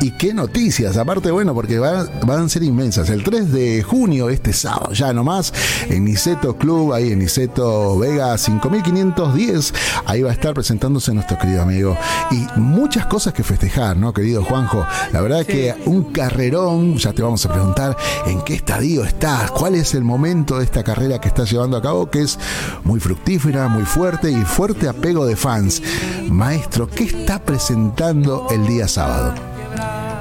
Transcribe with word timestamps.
Y 0.00 0.12
qué 0.12 0.32
noticias, 0.32 0.96
aparte, 0.96 1.30
bueno, 1.30 1.52
porque 1.52 1.78
van, 1.78 2.08
a 2.26 2.48
ser 2.48 2.62
inmensas. 2.62 3.10
El 3.10 3.22
3 3.22 3.52
de 3.52 3.82
junio, 3.82 4.30
este 4.30 4.54
sábado, 4.54 4.94
ya 4.94 5.12
nomás, 5.12 5.52
en 5.90 6.06
Niceto 6.06 6.56
Club, 6.56 6.94
ahí 6.94 7.12
en 7.12 7.18
Niceto 7.18 7.98
Vega 7.98 8.38
5510, 8.38 9.74
ahí 10.06 10.22
va 10.22 10.30
a 10.30 10.32
estar 10.32 10.54
presentándose 10.54 11.12
nuestro 11.12 11.36
querido 11.36 11.60
amigo. 11.60 11.94
Y 12.30 12.58
muchas 12.58 13.04
cosas 13.04 13.34
que 13.34 13.44
festejar, 13.44 13.98
¿no, 13.98 14.14
querido 14.14 14.42
Juanjo? 14.44 14.86
La 15.12 15.20
verdad 15.20 15.44
que 15.44 15.74
un 15.84 16.04
carrerón, 16.04 16.96
ya 16.96 17.12
te 17.12 17.20
vamos 17.20 17.44
a 17.44 17.52
preguntar 17.52 17.94
en 18.26 18.40
qué 18.44 18.54
estadio 18.54 19.04
estás, 19.04 19.50
cuál 19.50 19.74
es 19.74 19.92
el 19.92 20.04
momento 20.04 20.56
de 20.56 20.64
esta 20.64 20.82
carrera 20.82 21.20
que 21.20 21.28
estás 21.28 21.50
llevando 21.50 21.76
a 21.76 21.82
cabo, 21.82 22.08
que 22.08 22.22
es 22.22 22.38
muy 22.84 22.98
fructífera, 22.98 23.68
muy 23.68 23.84
fuerte 23.84 24.30
y 24.30 24.42
fuerte 24.42 24.88
apego 24.88 25.26
de 25.26 25.36
fans. 25.36 25.82
Maestro, 26.30 26.88
¿qué 26.88 27.04
está 27.04 27.38
presentando? 27.38 27.57
Presentando 27.58 28.46
el 28.52 28.68
día 28.68 28.86
sábado? 28.86 29.34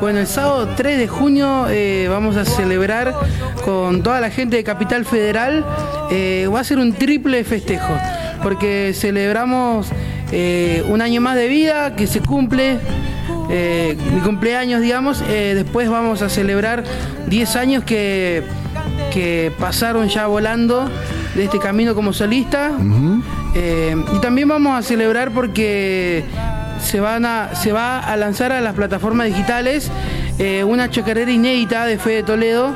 Bueno, 0.01 0.17
el 0.17 0.25
sábado 0.25 0.69
3 0.75 0.97
de 0.97 1.07
junio 1.07 1.67
eh, 1.69 2.07
vamos 2.09 2.35
a 2.35 2.45
celebrar 2.45 3.13
con 3.63 4.01
toda 4.01 4.19
la 4.19 4.31
gente 4.31 4.55
de 4.55 4.63
Capital 4.63 5.05
Federal. 5.05 5.63
Eh, 6.09 6.49
va 6.51 6.61
a 6.61 6.63
ser 6.63 6.79
un 6.79 6.93
triple 6.93 7.43
festejo, 7.43 7.93
porque 8.41 8.91
celebramos 8.95 9.87
eh, 10.31 10.83
un 10.89 10.99
año 11.03 11.21
más 11.21 11.35
de 11.35 11.47
vida 11.47 11.95
que 11.95 12.07
se 12.07 12.21
cumple. 12.21 12.79
mi 13.47 14.19
cumpleaños, 14.21 14.81
digamos. 14.81 15.19
después 15.19 15.89
vamos 15.89 16.23
a 16.23 16.29
celebrar 16.29 16.85
10 17.27 17.55
años 17.55 17.83
que, 17.83 18.43
que 19.13 19.51
pasaron 19.59 20.09
ya 20.09 20.25
volando 20.25 20.89
de 21.35 21.43
este 21.43 21.59
camino 21.59 21.93
como 21.93 22.13
solista. 22.13 22.71
y 23.53 24.19
también 24.21 24.47
vamos 24.47 24.79
a 24.79 24.81
celebrar 24.81 25.29
porque 25.31 26.25
se, 26.79 26.99
a, 26.99 27.55
se 27.55 27.71
va 27.71 27.99
a 27.99 28.17
lanzar 28.17 28.51
a 28.51 28.61
las 28.61 28.73
plataformas 28.73 29.27
digitales 29.27 29.89
eh, 30.39 30.63
una 30.63 30.89
chacarera 30.89 31.31
inédita 31.31 31.85
de 31.85 31.97
Fe 31.97 32.11
de 32.11 32.23
Toledo, 32.23 32.73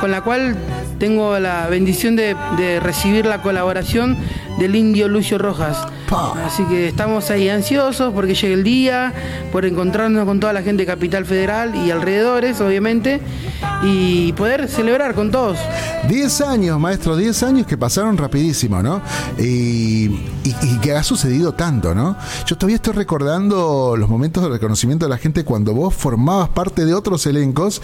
con 0.00 0.10
la 0.10 0.20
cual 0.24 0.56
tengo 0.98 1.38
la 1.38 1.66
bendición 1.68 2.16
de 2.16 2.80
recibir 2.80 3.26
la 3.26 3.42
colaboración 3.42 4.16
del 4.58 4.76
indio 4.76 5.08
Lucio 5.08 5.38
Rojas. 5.38 5.86
Así 6.44 6.64
que 6.64 6.88
estamos 6.88 7.30
ahí 7.30 7.48
ansiosos 7.48 8.12
porque 8.12 8.34
llegue 8.34 8.54
el 8.54 8.64
día, 8.64 9.12
por 9.50 9.64
encontrarnos 9.64 10.24
con 10.24 10.38
toda 10.40 10.52
la 10.52 10.62
gente 10.62 10.82
de 10.82 10.86
Capital 10.86 11.24
Federal 11.24 11.74
y 11.74 11.90
alrededores, 11.90 12.60
obviamente, 12.60 13.20
y 13.82 14.32
poder 14.34 14.68
celebrar 14.68 15.14
con 15.14 15.30
todos. 15.30 15.58
10 16.08 16.40
años, 16.42 16.78
maestro, 16.78 17.16
10 17.16 17.42
años 17.44 17.66
que 17.66 17.78
pasaron 17.78 18.16
rapidísimo, 18.16 18.82
¿no? 18.82 19.00
Y, 19.38 20.34
que 20.82 20.92
ha 20.92 21.02
sucedido 21.02 21.54
tanto, 21.54 21.94
¿no? 21.94 22.14
Yo 22.46 22.56
todavía 22.56 22.76
estoy 22.76 22.92
recordando 22.92 23.96
los 23.96 24.10
momentos 24.10 24.42
de 24.42 24.50
reconocimiento 24.50 25.06
de 25.06 25.08
la 25.08 25.16
gente 25.16 25.42
cuando 25.42 25.72
vos 25.72 25.94
formabas 25.94 26.50
parte 26.50 26.84
de 26.84 26.92
otros 26.92 27.24
elencos 27.26 27.80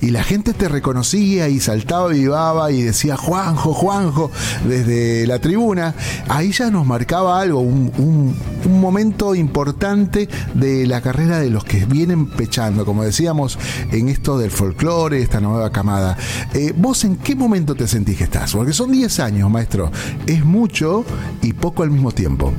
y 0.00 0.10
la 0.10 0.22
gente 0.22 0.54
te 0.54 0.66
reconocía 0.68 1.48
y 1.50 1.60
saltaba 1.60 2.14
y 2.14 2.20
vivaba 2.20 2.70
y 2.70 2.82
decía 2.82 3.18
Juanjo, 3.18 3.74
Juanjo, 3.74 4.30
desde 4.66 5.26
la 5.26 5.40
tribuna. 5.40 5.94
Ahí 6.28 6.52
ya 6.52 6.70
nos 6.70 6.86
marcaba 6.86 7.38
algo, 7.38 7.57
un, 7.60 8.34
momento 8.68 9.34
importante 9.34 10.28
de 10.54 10.86
la 10.86 11.00
carrera 11.00 11.38
de 11.38 11.50
los 11.50 11.64
que 11.64 11.84
vienen 11.86 12.26
pechando, 12.26 12.84
como 12.84 13.02
decíamos, 13.02 13.58
en 13.90 14.08
esto 14.08 14.38
del 14.38 14.50
folclore, 14.50 15.22
esta 15.22 15.40
nueva 15.40 15.70
camada. 15.70 16.16
Eh, 16.54 16.72
¿Vos 16.76 17.04
en 17.04 17.16
qué 17.16 17.34
momento 17.34 17.74
te 17.74 17.88
sentís 17.88 18.18
que 18.18 18.24
estás? 18.24 18.52
Porque 18.52 18.72
son 18.72 18.92
10 18.92 19.20
años, 19.20 19.50
maestro. 19.50 19.90
Es 20.26 20.44
mucho 20.44 21.04
y 21.42 21.52
poco 21.52 21.82
al 21.82 21.90
mismo 21.90 22.12
tiempo. 22.12 22.52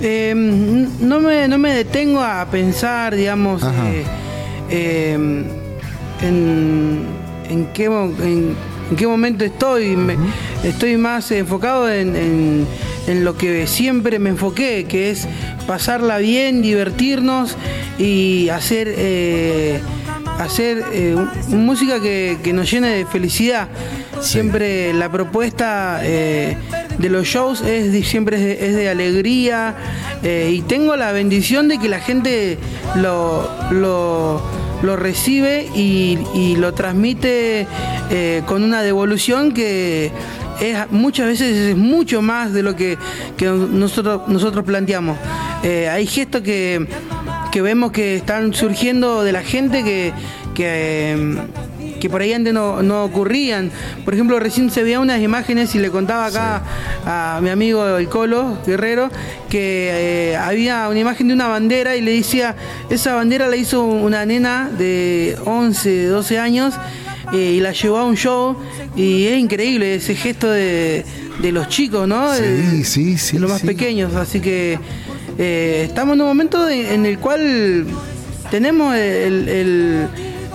Em, 0.00 0.88
no, 1.00 1.20
me, 1.20 1.46
no 1.48 1.58
me 1.58 1.74
detengo 1.74 2.20
a 2.20 2.44
pensar, 2.46 3.14
digamos, 3.14 3.62
eh, 3.62 4.04
em, 4.70 5.44
en, 6.20 7.02
en, 7.48 7.66
qué, 7.72 7.84
en, 7.84 8.56
qué 8.96 9.06
momento 9.06 9.44
estoy. 9.44 9.96
estoy 10.64 10.96
más 10.96 11.30
enfocado 11.30 11.90
en 11.90 12.66
en 13.06 13.24
lo 13.24 13.36
que 13.36 13.66
siempre 13.66 14.18
me 14.18 14.30
enfoqué, 14.30 14.84
que 14.84 15.10
es 15.10 15.26
pasarla 15.66 16.18
bien, 16.18 16.62
divertirnos 16.62 17.56
y 17.98 18.48
hacer, 18.50 18.92
eh, 18.96 19.80
hacer 20.38 20.84
eh, 20.92 21.16
música 21.48 22.00
que, 22.00 22.38
nos 22.52 22.70
llene 22.70 22.88
de 22.88 23.06
felicidad. 23.06 23.68
Siempre 24.20 24.92
la 24.92 25.10
propuesta 25.10 26.00
eh, 26.02 26.56
de 26.98 27.08
los 27.08 27.26
shows 27.26 27.62
es 27.62 28.06
siempre 28.06 28.66
es 28.66 28.76
de, 28.76 28.88
alegría 28.88 29.74
y 30.22 30.60
tengo 30.62 30.96
la 30.96 31.10
bendición 31.10 31.66
de 31.66 31.78
que 31.78 31.88
la 31.88 31.98
gente 31.98 32.58
lo, 32.94 33.50
lo, 33.72 34.96
recibe 34.96 35.68
y, 35.74 36.18
y, 36.34 36.54
lo 36.56 36.74
transmite 36.74 37.66
con 38.46 38.62
una 38.62 38.82
devolución 38.82 39.52
que 39.52 40.12
muchas 40.90 41.26
veces 41.26 41.70
es 41.70 41.76
mucho 41.76 42.22
más 42.22 42.52
de 42.52 42.62
lo 42.62 42.76
que, 42.76 42.98
nosotros, 43.40 44.22
nosotros 44.28 44.64
planteamos. 44.64 45.16
Eh, 45.62 45.88
hay 45.88 46.06
gestos 46.06 46.42
que, 46.42 46.86
vemos 47.54 47.92
que 47.92 48.16
están 48.16 48.54
surgiendo 48.54 49.22
de 49.22 49.32
la 49.32 49.42
gente 49.42 49.84
que, 49.84 50.12
que, 50.54 52.08
por 52.10 52.20
ahí 52.20 52.32
antes 52.32 52.52
no, 52.52 53.04
ocurrían. 53.04 53.70
Por 54.04 54.14
ejemplo, 54.14 54.38
recién 54.40 54.70
se 54.70 54.82
veía 54.82 55.00
unas 55.00 55.20
imágenes 55.20 55.74
y 55.74 55.78
le 55.78 55.90
contaba 55.90 56.26
acá 56.26 56.62
a 57.04 57.40
mi 57.42 57.50
amigo 57.50 57.96
el 57.96 58.08
Colo 58.08 58.58
Guerrero 58.66 59.08
que 59.48 60.32
eh, 60.32 60.36
había 60.36 60.88
una 60.88 60.98
imagen 60.98 61.28
de 61.28 61.34
una 61.34 61.48
bandera 61.48 61.94
y 61.96 62.00
le 62.00 62.12
decía, 62.12 62.56
esa 62.90 63.14
bandera 63.14 63.48
la 63.48 63.56
hizo 63.56 63.84
una 63.84 64.24
nena 64.26 64.70
de 64.76 65.36
11, 65.44 66.06
12 66.06 66.38
años 66.38 66.74
y 67.32 67.60
la 67.60 67.72
llevó 67.72 67.98
a 67.98 68.04
un 68.04 68.16
show 68.16 68.56
y 68.96 69.26
es 69.26 69.38
increíble 69.38 69.94
ese 69.94 70.14
gesto 70.14 70.50
de, 70.50 71.04
los 71.40 71.68
chicos, 71.68 72.08
¿no? 72.08 72.34
Sí, 72.34 72.84
sí, 72.84 73.18
sí. 73.18 73.34
De 73.34 73.40
los 73.40 73.50
más 73.50 73.62
pequeños, 73.62 74.14
así 74.14 74.40
que 74.40 74.78
eh, 75.38 75.84
estamos 75.86 76.14
en 76.14 76.22
un 76.22 76.26
momento 76.28 76.68
en 76.68 77.06
el 77.06 77.18
cual 77.18 77.86
tenemos 78.50 78.94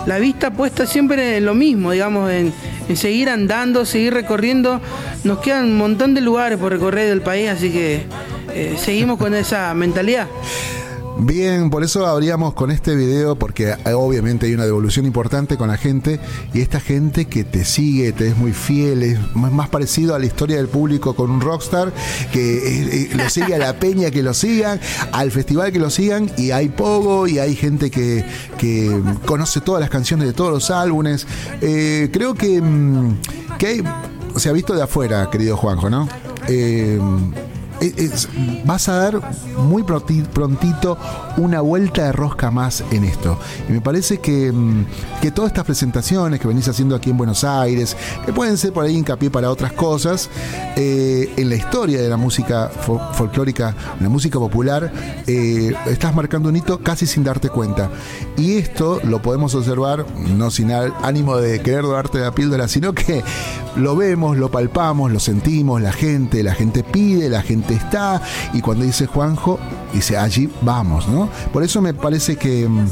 la 0.05 0.19
vista 0.19 0.51
puesta 0.51 0.85
siempre 0.85 1.37
en 1.37 1.45
lo 1.45 1.55
mismo, 1.55 1.91
digamos, 1.91 2.31
en, 2.31 2.53
seguir 2.95 3.29
andando, 3.29 3.85
seguir 3.85 4.13
recorriendo. 4.13 4.79
Nos 5.23 5.39
quedan 5.39 5.65
un 5.65 5.77
montón 5.77 6.13
de 6.13 6.21
lugares 6.21 6.57
por 6.59 6.71
recorrer 6.71 7.09
del 7.09 7.21
país, 7.21 7.49
así 7.49 7.71
que 7.71 8.05
eh, 8.53 8.75
seguimos 8.77 9.17
con 9.17 9.33
esa 9.33 9.73
mentalidad. 9.73 10.27
Bien, 11.19 11.71
por 11.71 11.83
eso 11.83 12.05
abríamos 12.05 12.53
con 12.53 12.69
este 12.69 12.95
video, 12.95 13.35
porque 13.35 13.71
eh, 13.71 13.93
obviamente 13.93 14.45
hay 14.45 14.53
una 14.53 14.65
devolución 14.65 15.05
importante 15.05 15.57
con 15.57 15.67
la 15.67 15.77
gente 15.77 16.19
y 16.53 16.61
esta 16.61 16.79
gente 16.79 17.25
que 17.25 17.43
te 17.43 17.65
sigue, 17.65 18.11
te 18.11 18.27
es 18.27 18.37
muy 18.37 18.53
fiel, 18.53 19.01
es 19.01 19.19
más 19.35 19.69
parecido 19.69 20.13
a 20.13 20.19
la 20.19 20.27
historia 20.27 20.57
del 20.57 20.67
público 20.67 21.15
con 21.15 21.31
un 21.31 21.41
rockstar, 21.41 21.91
que 22.31 22.57
eh, 22.57 22.89
eh, 22.91 23.09
lo 23.15 23.29
sigue 23.29 23.55
a 23.55 23.57
la 23.57 23.73
peña 23.79 24.11
que 24.11 24.21
lo 24.21 24.33
sigan, 24.33 24.79
al 25.11 25.31
festival 25.31 25.71
que 25.71 25.79
lo 25.79 25.89
sigan 25.89 26.29
y 26.37 26.51
hay 26.51 26.69
poco 26.69 27.27
y 27.27 27.39
hay 27.39 27.55
gente 27.55 27.89
que, 27.89 28.23
conoce 29.25 29.61
todas 29.61 29.81
las 29.81 29.89
canciones 29.89 30.27
de 30.27 30.33
todos 30.33 30.51
los 30.51 30.69
álbumes. 30.69 31.25
creo 31.59 32.35
que, 32.35 32.61
mm, 32.61 33.17
que 33.57 33.67
hay, 33.67 33.83
se 34.35 34.49
ha 34.49 34.53
visto 34.53 34.75
de 34.75 34.83
afuera, 34.83 35.29
querido 35.31 35.57
Juanjo, 35.57 35.89
¿no? 35.89 36.07
Vas 38.65 38.89
a 38.89 38.95
dar 38.95 39.21
muy 39.57 39.83
prontito 39.83 40.97
una 41.37 41.61
vuelta 41.61 42.05
de 42.05 42.11
rosca 42.11 42.51
más 42.51 42.83
en 42.91 43.03
esto. 43.03 43.37
Y 43.69 43.73
me 43.73 43.81
parece 43.81 44.19
que, 44.19 44.51
mm, 44.51 44.85
que 45.21 45.31
todas 45.31 45.51
estas 45.51 45.65
presentaciones 45.65 46.39
que 46.39 46.47
venís 46.47 46.67
haciendo 46.67 46.95
aquí 46.95 47.09
en 47.09 47.17
Buenos 47.17 47.43
Aires, 47.43 47.95
que 48.25 48.33
pueden 48.33 48.57
ser 48.57 48.73
por 48.73 48.85
ahí 48.85 48.95
hincapié 48.95 49.29
para 49.29 49.51
otras 49.51 49.73
cosas, 49.73 50.29
eh, 50.75 51.33
en 51.37 51.49
la 51.49 51.55
historia 51.55 52.01
de 52.01 52.09
la 52.09 52.17
música 52.17 52.69
folclórica, 53.13 53.75
la 53.99 54.09
música 54.09 54.39
popular, 54.39 54.91
eh, 55.27 55.73
estás 55.87 56.15
marcando 56.15 56.49
un 56.49 56.55
hito 56.55 56.79
casi 56.79 57.05
sin 57.05 57.23
darte 57.23 57.49
cuenta. 57.49 57.89
Y 58.37 58.57
esto 58.57 58.99
lo 59.03 59.21
podemos 59.21 59.55
observar, 59.55 60.05
no 60.35 60.51
sin 60.51 60.71
ánimo 60.71 61.37
de 61.37 61.59
querer 61.61 61.87
darte 61.87 62.19
la 62.19 62.31
píldora, 62.31 62.67
sino 62.67 62.93
que 62.93 63.23
lo 63.75 63.95
vemos, 63.95 64.37
lo 64.37 64.49
palpamos, 64.49 65.11
lo 65.11 65.19
sentimos, 65.19 65.81
la 65.81 65.91
gente, 65.91 66.43
la 66.43 66.53
gente 66.53 66.83
pide, 66.83 67.29
la 67.29 67.41
gente 67.41 67.66
está, 67.73 68.21
y 68.53 68.61
cuando 68.61 68.85
dice 68.85 69.05
Juanjo, 69.05 69.59
dice 69.93 70.17
allí 70.17 70.49
vamos, 70.61 71.07
¿no? 71.07 71.29
Por 71.51 71.63
eso 71.63 71.81
me 71.81 71.93
parece 71.93 72.35
que 72.35 72.67
mm, 72.67 72.87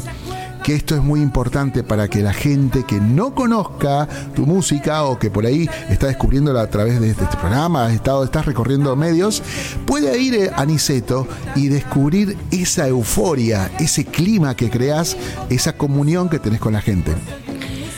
que 0.66 0.74
esto 0.74 0.96
es 0.96 1.04
muy 1.04 1.22
importante 1.22 1.84
para 1.84 2.08
que 2.08 2.24
la 2.24 2.34
gente 2.34 2.86
que 2.86 3.00
no 3.00 3.36
conozca 3.36 4.08
tu 4.34 4.48
música 4.48 5.04
o 5.04 5.20
que 5.20 5.30
por 5.30 5.46
ahí 5.46 5.70
está 5.92 6.08
descubriéndola 6.08 6.62
a 6.62 6.70
través 6.72 7.00
de 7.00 7.12
este 7.12 7.28
programa, 7.40 7.94
estás 7.94 8.48
recorriendo 8.48 8.96
medios, 8.96 9.44
pueda 9.86 10.18
ir 10.18 10.50
a 10.56 10.66
Niceto 10.66 11.28
y 11.56 11.68
descubrir 11.68 12.36
esa 12.50 12.88
euforia, 12.88 13.70
ese 13.80 14.06
clima 14.06 14.56
que 14.56 14.72
creas, 14.72 15.16
esa 15.52 15.74
comunión 15.74 16.30
que 16.30 16.40
tenés 16.40 16.60
con 16.60 16.74
la 16.74 16.82
gente. 16.82 17.12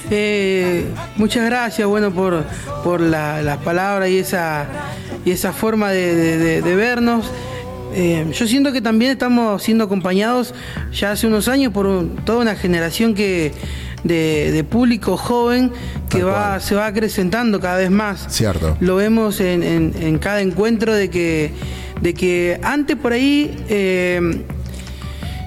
Eh, 0.10 0.92
muchas 1.16 1.46
gracias, 1.46 1.88
bueno, 1.88 2.12
por, 2.12 2.44
por 2.84 3.00
las 3.00 3.58
palabras 3.60 4.10
y 4.10 4.20
esa, 4.20 4.68
y 5.26 5.32
esa 5.32 5.54
forma 5.54 5.92
de 5.92 6.76
vernos. 6.76 7.32
Eh, 7.94 8.28
yo 8.32 8.48
siento 8.48 8.72
que 8.72 8.82
también 8.82 9.12
estamos 9.12 9.64
siendo 9.64 9.86
acompañados 9.86 10.54
ya 10.94 11.12
hace 11.12 11.26
unos 11.26 11.48
años 11.48 11.72
por 11.74 12.08
toda 12.26 12.40
una 12.40 12.56
generación 12.56 13.16
que 13.16 13.54
de, 14.04 14.66
público 14.70 15.18
joven 15.18 15.72
que 16.10 16.24
va, 16.24 16.60
se 16.60 16.76
va 16.76 16.86
acrecentando 16.86 17.60
cada 17.60 17.78
vez 17.78 17.90
más. 17.90 18.28
Cierto. 18.30 18.78
Lo 18.80 18.98
vemos 18.98 19.40
en, 19.40 20.20
cada 20.20 20.42
encuentro 20.42 20.94
de 20.94 21.10
que, 21.10 21.52
de 22.02 22.14
que 22.14 22.60
antes 22.62 22.96
por 22.98 23.14
ahí 23.14 23.56
eh, 23.70 24.44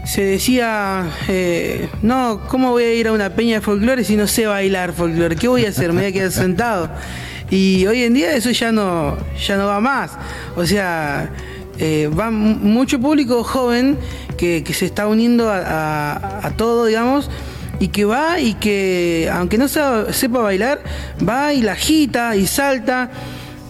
se 0.04 0.22
decía, 0.22 1.08
eh, 1.28 1.88
no, 2.02 2.42
¿cómo 2.48 2.70
voy 2.70 2.84
a 2.84 2.94
ir 2.94 3.06
a 3.06 3.12
una 3.12 3.30
peña 3.30 3.56
de 3.56 3.60
folclore 3.60 4.02
si 4.02 4.16
no 4.16 4.26
sé 4.26 4.46
bailar 4.46 4.92
folclore? 4.92 5.36
¿Qué 5.36 5.46
voy 5.46 5.66
a 5.66 5.68
hacer? 5.68 5.92
Me 5.92 6.00
voy 6.00 6.10
a 6.10 6.12
quedar 6.12 6.32
sentado. 6.32 6.90
Y 7.50 7.86
hoy 7.86 8.04
en 8.04 8.14
día 8.14 8.34
eso 8.34 8.50
ya 8.50 8.70
no, 8.70 9.16
ya 9.46 9.56
no 9.56 9.66
va 9.66 9.80
más. 9.80 10.12
O 10.56 10.64
sea, 10.64 11.30
eh, 11.78 12.08
va 12.08 12.30
mucho 12.30 13.00
público 13.00 13.42
joven 13.42 13.98
que, 14.36 14.64
se 14.72 14.86
está 14.86 15.06
uniendo 15.06 15.50
a, 15.50 16.52
todo, 16.56 16.86
digamos, 16.86 17.30
y 17.78 17.88
que 17.88 18.04
va 18.04 18.38
y 18.38 18.54
que, 18.54 19.30
aunque 19.32 19.58
no 19.58 19.66
sepa 19.66 20.38
bailar, 20.40 20.82
va 21.26 21.52
y 21.52 21.62
la 21.62 21.72
agita 21.72 22.36
y 22.36 22.46
salta 22.46 23.10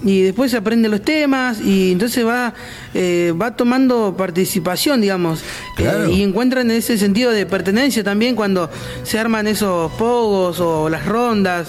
y 0.03 0.23
después 0.23 0.55
aprende 0.55 0.89
los 0.89 1.03
temas 1.03 1.61
y 1.61 1.93
entonces 1.93 2.27
va 2.27 2.55
eh, 2.95 3.35
va 3.39 3.55
tomando 3.55 4.15
participación 4.17 5.03
digamos 5.03 5.43
eh, 5.77 6.11
y 6.11 6.23
encuentran 6.23 6.71
ese 6.71 6.97
sentido 6.97 7.33
de 7.33 7.45
pertenencia 7.45 8.03
también 8.03 8.35
cuando 8.35 8.71
se 9.03 9.19
arman 9.19 9.47
esos 9.47 9.93
pogos 9.93 10.59
o 10.59 10.89
las 10.89 11.05
rondas 11.05 11.69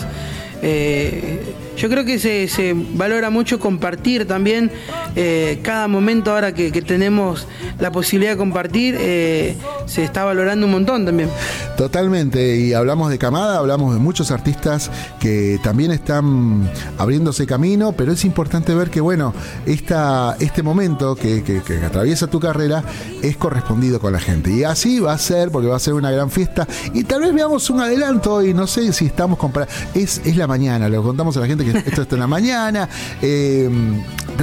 yo 1.81 1.89
creo 1.89 2.06
que 2.06 2.19
se, 2.19 2.75
valora 2.94 3.31
mucho 3.31 3.60
compartir 3.60 4.28
también 4.28 4.69
eh, 5.16 5.60
cada 5.63 5.88
momento 5.88 6.31
ahora 6.31 6.54
que, 6.54 6.69
tenemos 6.81 7.48
la 7.80 7.92
posibilidad 7.92 8.33
de 8.33 8.38
compartir, 8.38 8.95
eh, 9.00 9.56
se 9.88 10.04
está 10.04 10.24
valorando 10.24 10.68
un 10.68 10.74
montón 10.74 11.06
también. 11.06 11.30
Totalmente, 11.78 12.57
y 12.57 12.74
hablamos 12.74 13.10
de 13.10 13.18
Camada, 13.18 13.57
hablamos 13.57 13.95
de 13.95 14.00
muchos 14.00 14.30
artistas 14.30 14.92
que 15.19 15.60
también 15.63 15.89
están 15.89 16.69
abriéndose 17.00 17.48
camino, 17.48 17.94
pero 17.94 18.12
es 18.12 18.25
importante 18.25 18.75
ver 18.75 18.92
que, 18.92 19.01
bueno, 19.01 19.33
esta, 19.66 20.36
este 20.39 20.62
momento 20.62 21.16
que, 21.16 21.42
atraviesa 21.83 22.28
tu 22.28 22.39
carrera 22.39 22.83
es 23.24 23.38
correspondido 23.38 24.00
con 24.00 24.13
la 24.13 24.19
gente. 24.19 24.51
Y 24.51 24.63
así 24.63 25.00
va 25.00 25.13
a 25.13 25.18
ser, 25.18 25.50
porque 25.50 25.68
va 25.68 25.78
a 25.78 25.80
ser 25.80 25.95
una 25.95 26.12
gran 26.12 26.30
fiesta, 26.30 26.68
y 26.94 27.06
tal 27.06 27.22
vez 27.22 27.33
veamos 27.33 27.72
un 27.72 27.81
adelanto 27.81 28.44
y 28.44 28.54
no 28.54 28.68
sé 28.68 28.94
si 28.94 29.07
estamos 29.07 29.39
comprando. 29.39 29.74
Es, 29.95 30.22
es 30.25 30.38
la 30.38 30.45
mañana, 30.45 30.88
lo 30.88 31.01
contamos 31.01 31.36
a 31.38 31.39
la 31.39 31.48
gente 31.48 31.66
que 31.66 31.70
esto 31.75 32.03
está 32.03 32.15
en 32.15 32.19
la 32.21 32.27
mañana. 32.27 32.88
Eh, 33.21 33.69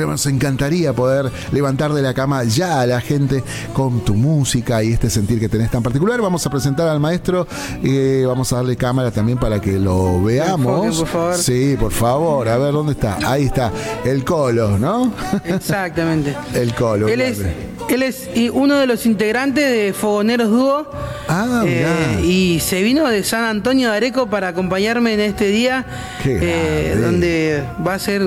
nos 0.06 0.26
encantaría 0.26 0.92
poder 0.92 1.30
levantar 1.52 1.92
de 1.92 2.02
la 2.02 2.14
cama 2.14 2.44
ya 2.44 2.80
a 2.80 2.86
la 2.86 3.00
gente 3.00 3.42
con 3.72 4.00
tu 4.04 4.14
música 4.14 4.82
y 4.82 4.92
este 4.92 5.10
sentir 5.10 5.40
que 5.40 5.48
tenés 5.48 5.70
tan 5.70 5.82
particular. 5.82 6.20
Vamos 6.20 6.46
a 6.46 6.50
presentar 6.50 6.88
al 6.88 7.00
maestro, 7.00 7.46
eh, 7.82 8.24
vamos 8.26 8.52
a 8.52 8.56
darle 8.56 8.76
cámara 8.76 9.10
también 9.10 9.38
para 9.38 9.60
que 9.60 9.78
lo 9.78 10.22
veamos. 10.22 11.04
Sí, 11.36 11.76
por 11.78 11.92
favor, 11.92 12.48
a 12.48 12.56
ver 12.58 12.72
dónde 12.72 12.92
está. 12.92 13.18
Ahí 13.24 13.44
está, 13.44 13.72
el 14.04 14.24
Colo, 14.24 14.78
¿no? 14.78 15.12
Exactamente. 15.44 16.34
el 16.54 16.74
Colo. 16.74 17.08
Él 17.08 17.20
es, 17.20 17.40
él 17.88 18.02
es 18.02 18.28
uno 18.52 18.76
de 18.76 18.86
los 18.86 19.06
integrantes 19.06 19.70
de 19.70 19.92
Fogoneros 19.92 20.50
Dúo. 20.50 20.90
Ah, 21.28 21.62
eh, 21.66 22.20
y 22.24 22.60
se 22.60 22.82
vino 22.82 23.06
de 23.08 23.22
San 23.22 23.44
Antonio 23.44 23.90
de 23.90 23.96
Areco 23.96 24.28
para 24.28 24.48
acompañarme 24.48 25.14
en 25.14 25.20
este 25.20 25.48
día, 25.48 25.84
eh, 26.24 26.98
donde 27.00 27.62
va 27.86 27.94
a 27.94 27.98
ser 27.98 28.22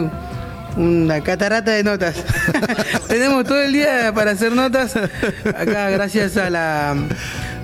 una 0.77 1.21
catarata 1.21 1.71
de 1.71 1.83
notas. 1.83 2.15
Tenemos 3.07 3.45
todo 3.45 3.61
el 3.61 3.73
día 3.73 4.11
para 4.13 4.31
hacer 4.31 4.53
notas. 4.53 4.95
Acá, 4.95 5.89
gracias 5.89 6.37
a 6.37 6.49
la 6.49 6.95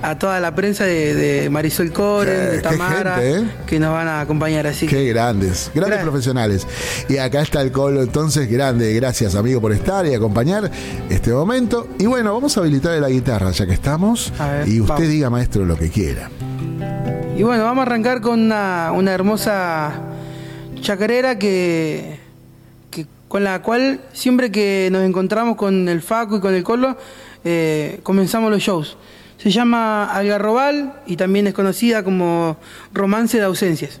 a 0.02 0.18
toda 0.18 0.40
la 0.40 0.54
prensa 0.54 0.84
de, 0.84 1.48
Marisol 1.50 1.92
Core, 1.92 2.30
de 2.30 2.60
Tamara, 2.60 3.24
¿eh? 3.24 3.44
que 3.66 3.78
nos 3.78 3.92
van 3.92 4.08
a 4.08 4.20
acompañar 4.20 4.66
así. 4.66 4.86
Qué 4.86 5.08
grandes, 5.08 5.70
grandes 5.74 6.00
profesionales. 6.00 6.66
Y 7.08 7.18
acá 7.18 7.42
está 7.42 7.60
el 7.62 7.72
colo, 7.72 8.02
entonces, 8.02 8.48
grande. 8.50 8.92
Gracias, 8.94 9.34
amigo, 9.34 9.60
por 9.60 9.72
estar 9.72 10.06
y 10.06 10.14
acompañar 10.14 10.70
este 11.08 11.32
momento. 11.32 11.88
Y 11.98 12.06
bueno, 12.06 12.32
vamos 12.32 12.56
a 12.56 12.60
habilitar 12.60 12.98
la 13.00 13.08
guitarra, 13.08 13.50
ya 13.50 13.66
que 13.66 13.74
estamos. 13.74 14.32
y 14.66 14.80
usted 14.80 15.08
diga, 15.08 15.30
maestro, 15.30 15.64
lo 15.64 15.76
que 15.76 15.90
quiera. 15.90 16.30
Y 17.36 17.42
bueno, 17.42 17.64
vamos 17.64 17.82
a 17.82 17.86
arrancar 17.86 18.20
con 18.20 18.40
una, 18.40 18.92
una 18.92 19.12
hermosa 19.12 19.92
chacarera 20.80 21.38
que 21.38 22.17
con 23.28 23.44
la 23.44 23.62
cual 23.62 24.00
siempre 24.12 24.50
que 24.50 24.88
nos 24.90 25.02
encontramos 25.04 25.56
con 25.56 25.88
el 25.88 26.02
Faco 26.02 26.38
y 26.38 26.40
con 26.40 26.54
el 26.54 26.64
Colo, 26.64 26.96
eh, 27.44 28.00
comenzamos 28.02 28.50
los 28.50 28.62
shows. 28.62 28.96
Se 29.36 29.50
llama 29.50 30.06
Algarrobal 30.06 31.02
y 31.06 31.16
también 31.16 31.46
es 31.46 31.54
conocida 31.54 32.02
como 32.02 32.56
Romance 32.92 33.38
de 33.38 33.44
Ausencias. 33.44 34.00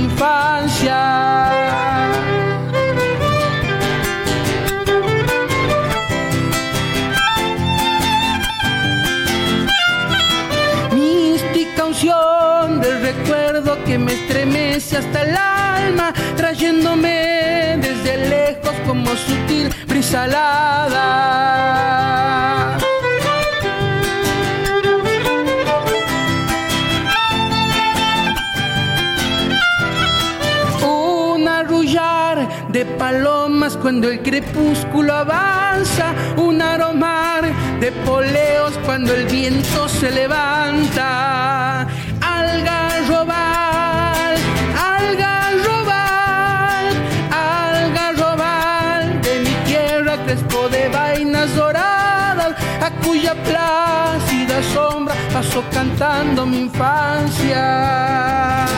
Infancia. 0.00 0.98
Mística 10.92 11.84
unción 11.84 12.80
del 12.80 13.00
recuerdo 13.02 13.82
que 13.84 13.98
me 13.98 14.12
estremece 14.12 14.96
hasta 14.98 15.22
el 15.22 15.36
alma, 15.36 16.12
trayéndome 16.36 17.78
desde 17.80 18.28
lejos 18.28 18.74
como 18.86 19.08
sutil 19.16 19.70
brisa 19.86 20.26
cuando 33.90 34.08
el 34.08 34.22
crepúsculo 34.22 35.12
avanza, 35.12 36.14
un 36.36 36.62
aromar 36.62 37.42
de 37.80 37.90
poleos 37.90 38.78
cuando 38.84 39.12
el 39.12 39.26
viento 39.26 39.88
se 39.88 40.12
levanta. 40.12 41.88
Algarrobal, 42.20 44.36
algarrobal, 44.94 46.86
algarrobal 47.32 49.20
de 49.22 49.40
mi 49.40 49.54
tierra 49.68 50.24
crespo 50.24 50.68
de 50.68 50.88
vainas 50.88 51.52
doradas 51.56 52.54
cuya 53.04 53.34
plácida 53.42 54.62
sombra 54.72 55.16
pasó 55.32 55.64
cantando 55.72 56.46
mi 56.46 56.60
infancia. 56.60 58.69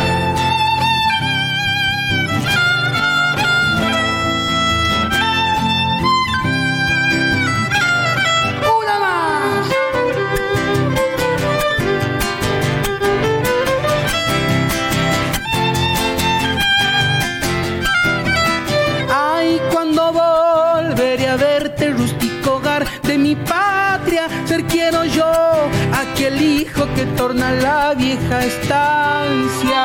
Hijo 26.63 26.87
que 26.95 27.05
torna 27.17 27.51
la 27.67 27.95
vieja 27.95 28.45
estancia. 28.45 29.85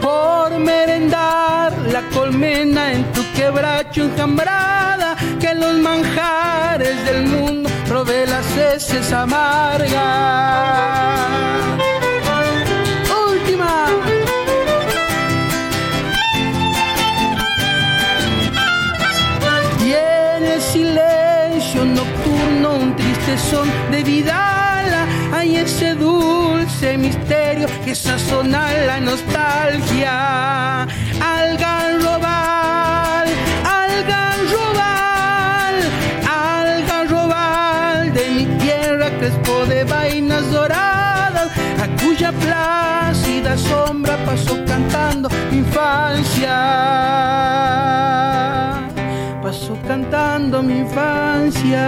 Por 0.00 0.58
merendar 0.58 1.72
la 1.94 2.02
colmena 2.14 2.92
en 2.92 3.02
tu 3.12 3.22
quebracho 3.36 4.04
enjambrada, 4.04 5.16
que 5.38 5.54
los 5.54 5.74
manjares 5.88 6.96
del 7.04 7.26
mundo 7.26 7.68
probé 7.86 8.26
las 8.26 8.46
heces 8.56 9.12
amargas. 9.12 9.90
Son 23.38 23.68
de 23.90 24.02
Vidala 24.02 25.06
hay 25.32 25.56
ese 25.56 25.94
dulce 25.94 26.98
misterio 26.98 27.68
que 27.84 27.94
sazona 27.94 28.72
la 28.86 29.00
nostalgia. 29.00 30.82
Algarrobal, 31.38 33.28
algarrobal, 33.82 35.76
algarrobal 36.28 38.12
de 38.12 38.30
mi 38.30 38.46
tierra 38.58 39.10
crespo 39.18 39.64
de 39.66 39.84
vainas 39.84 40.50
doradas, 40.50 41.50
a 41.82 41.86
cuya 42.02 42.32
plácida 42.32 43.56
sombra 43.56 44.16
pasó 44.24 44.58
cantando 44.66 45.28
mi 45.50 45.58
infancia 45.58 46.56
cantando 49.90 50.62
mi 50.62 50.78
infancia. 50.78 51.82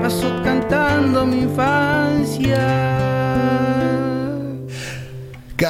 Pasó 0.00 0.28
cantando 0.44 1.26
mi 1.26 1.40
infancia. 1.40 2.93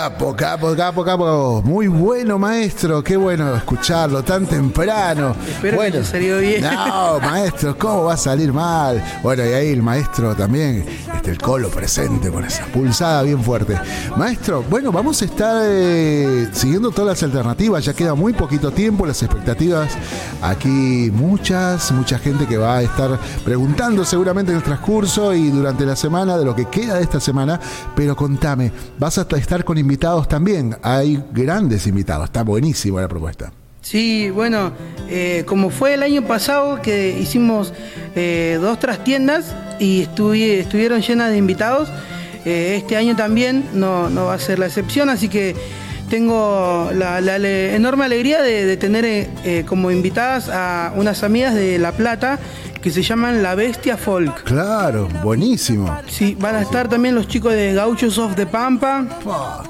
Capo, 0.04 0.36
capo, 0.36 0.76
capo, 0.76 1.02
capo. 1.02 1.62
Muy 1.64 1.86
bueno, 1.86 2.38
maestro. 2.38 3.02
Qué 3.02 3.16
bueno 3.16 3.56
escucharlo 3.56 4.22
tan 4.22 4.44
temprano. 4.44 5.34
Espero 5.48 5.76
bueno, 5.76 5.92
que 5.92 5.98
haya 6.00 6.06
salido 6.06 6.40
bien. 6.40 6.62
No, 6.62 7.20
maestro, 7.20 7.78
¿cómo 7.78 8.04
va 8.04 8.12
a 8.12 8.16
salir 8.18 8.52
mal? 8.52 9.02
Bueno, 9.22 9.46
y 9.46 9.48
ahí 9.54 9.68
el 9.70 9.82
maestro 9.82 10.34
también, 10.36 10.84
este, 11.14 11.30
el 11.30 11.38
colo 11.38 11.70
presente 11.70 12.30
con 12.30 12.44
esa 12.44 12.66
pulsada 12.66 13.22
bien 13.22 13.42
fuerte. 13.42 13.80
Maestro, 14.14 14.62
bueno, 14.68 14.92
vamos 14.92 15.22
a 15.22 15.24
estar 15.24 15.62
eh, 15.64 16.48
siguiendo 16.52 16.90
todas 16.90 17.16
las 17.16 17.22
alternativas. 17.22 17.82
Ya 17.82 17.94
queda 17.94 18.14
muy 18.14 18.34
poquito 18.34 18.72
tiempo, 18.72 19.06
las 19.06 19.22
expectativas. 19.22 19.90
Aquí 20.42 21.10
muchas, 21.14 21.90
mucha 21.92 22.18
gente 22.18 22.46
que 22.46 22.58
va 22.58 22.76
a 22.76 22.82
estar 22.82 23.18
preguntando 23.42 24.04
seguramente 24.04 24.52
en 24.52 24.58
el 24.58 24.64
transcurso 24.64 25.32
y 25.32 25.48
durante 25.48 25.86
la 25.86 25.96
semana 25.96 26.36
de 26.36 26.44
lo 26.44 26.54
que 26.54 26.66
queda 26.66 26.96
de 26.96 27.04
esta 27.04 27.20
semana. 27.20 27.58
Pero 27.96 28.14
contame, 28.14 28.70
vas 28.98 29.16
a 29.16 29.22
estar 29.22 29.64
con 29.64 29.78
invitados 29.78 29.93
también. 30.28 30.76
Hay 30.82 31.22
grandes 31.32 31.86
invitados. 31.86 32.24
Está 32.26 32.42
buenísima 32.42 33.00
la 33.00 33.08
propuesta. 33.08 33.52
Sí, 33.80 34.30
bueno, 34.30 34.72
eh, 35.08 35.44
como 35.46 35.68
fue 35.68 35.94
el 35.94 36.02
año 36.02 36.22
pasado 36.26 36.80
que 36.80 37.18
hicimos 37.20 37.74
eh, 38.16 38.58
dos 38.60 38.78
trastiendas 38.78 39.54
y 39.78 40.04
estuvi- 40.04 40.58
estuvieron 40.60 41.02
llenas 41.02 41.30
de 41.30 41.36
invitados, 41.36 41.90
eh, 42.46 42.76
este 42.78 42.96
año 42.96 43.14
también 43.14 43.64
no, 43.74 44.08
no 44.08 44.26
va 44.26 44.34
a 44.34 44.38
ser 44.38 44.58
la 44.58 44.66
excepción, 44.66 45.10
así 45.10 45.28
que 45.28 45.54
tengo 46.08 46.90
la, 46.94 47.18
enorme 47.74 48.04
alegría 48.04 48.40
de, 48.40 48.76
tener 48.76 49.04
eh, 49.04 49.64
como 49.66 49.90
invitadas 49.90 50.48
a 50.48 50.92
unas 50.96 51.22
amigas 51.22 51.54
de 51.54 51.78
La 51.78 51.92
Plata 51.92 52.38
que 52.84 52.90
se 52.90 53.02
llaman 53.02 53.42
La 53.42 53.54
Bestia 53.54 53.96
Folk. 53.96 54.44
Claro, 54.44 55.08
buenísimo. 55.22 55.90
Sí, 56.06 56.36
van 56.38 56.56
a 56.56 56.60
estar 56.60 56.86
también 56.86 57.14
los 57.14 57.26
chicos 57.26 57.54
de 57.54 57.72
Gauchos 57.72 58.18
of 58.18 58.34
the 58.36 58.44
Pampa, 58.44 59.06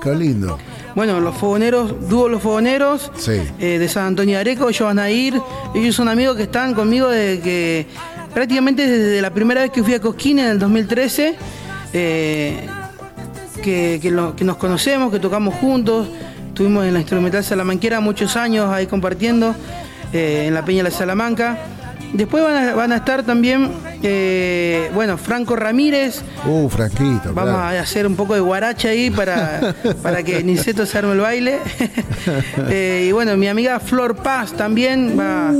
qué 0.02 0.12
lindo. 0.16 0.58
bueno, 0.96 1.20
los 1.20 1.36
fogoneros, 1.36 2.08
dúo 2.08 2.28
Los 2.28 2.42
Fogoneros, 2.42 3.12
Sí. 3.16 3.40
eh, 3.60 3.78
de 3.78 3.88
San 3.88 4.06
Antonio 4.06 4.34
de 4.34 4.40
Areco, 4.40 4.68
ellos 4.68 4.80
van 4.86 4.98
a 4.98 5.10
ir. 5.10 5.40
Ellos 5.76 5.94
son 5.94 6.08
amigos 6.08 6.36
que 6.36 6.42
están 6.42 6.74
conmigo 6.74 7.08
desde 7.08 7.40
que, 7.40 7.86
prácticamente 8.34 8.84
desde 8.86 9.22
la 9.22 9.30
primera 9.30 9.60
vez 9.62 9.70
que 9.70 9.84
fui 9.84 9.94
a 9.94 10.00
Cosquín 10.00 10.40
en 10.40 10.46
el 10.46 10.58
2013, 10.58 11.36
eh, 11.92 12.66
que, 13.62 14.00
que 14.02 14.10
lo- 14.10 14.34
que 14.34 14.44
nos 14.44 14.56
conocemos, 14.56 15.12
que 15.12 15.20
tocamos 15.20 15.54
juntos. 15.54 16.08
Estuvimos 16.48 16.84
en 16.84 16.94
la 16.94 16.98
Instrumental 17.00 17.42
Salamanquera 17.44 18.00
muchos 18.00 18.36
años 18.36 18.70
ahí 18.72 18.86
compartiendo, 18.88 19.54
eh, 20.12 20.46
en 20.48 20.54
la 20.54 20.64
Peña 20.64 20.78
de 20.78 20.90
la 20.90 20.96
Salamanca. 20.96 21.58
Después 22.12 22.44
van 22.44 22.56
a, 22.68 22.74
van 22.74 22.92
a 22.92 22.96
estar 22.96 23.24
también, 23.24 23.70
eh, 24.02 24.88
bueno, 24.94 25.18
Franco 25.18 25.56
Ramírez, 25.56 26.22
Uh, 26.46 26.68
Franquito. 26.68 27.32
Vamos 27.34 27.54
claro. 27.54 27.76
a 27.76 27.80
hacer 27.80 28.06
un 28.06 28.14
poco 28.14 28.34
de 28.34 28.40
guaracha 28.40 28.88
ahí 28.90 29.10
para, 29.10 29.74
para 30.02 30.22
que 30.22 30.44
Niceto 30.44 30.86
se 30.86 30.98
arme 30.98 31.12
el 31.12 31.20
baile. 31.20 31.58
Eh, 32.70 33.06
y 33.08 33.12
bueno, 33.12 33.36
mi 33.36 33.48
amiga 33.48 33.78
Flor 33.80 34.16
Paz 34.16 34.52
también 34.52 35.16
va, 35.18 35.50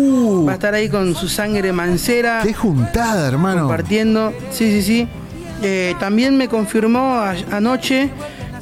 va 0.46 0.52
a 0.52 0.54
estar 0.54 0.72
ahí 0.74 0.88
con 0.88 1.14
su 1.14 1.28
sangre 1.28 1.72
mancera, 1.72 2.40
Qué 2.42 2.54
juntada, 2.54 3.28
hermano. 3.28 3.60
compartiendo. 3.62 4.32
Sí, 4.50 4.70
sí, 4.70 4.82
sí. 4.82 5.08
Eh, 5.62 5.94
también 6.00 6.36
me 6.36 6.48
confirmó 6.48 7.14
a- 7.16 7.34
anoche 7.52 8.08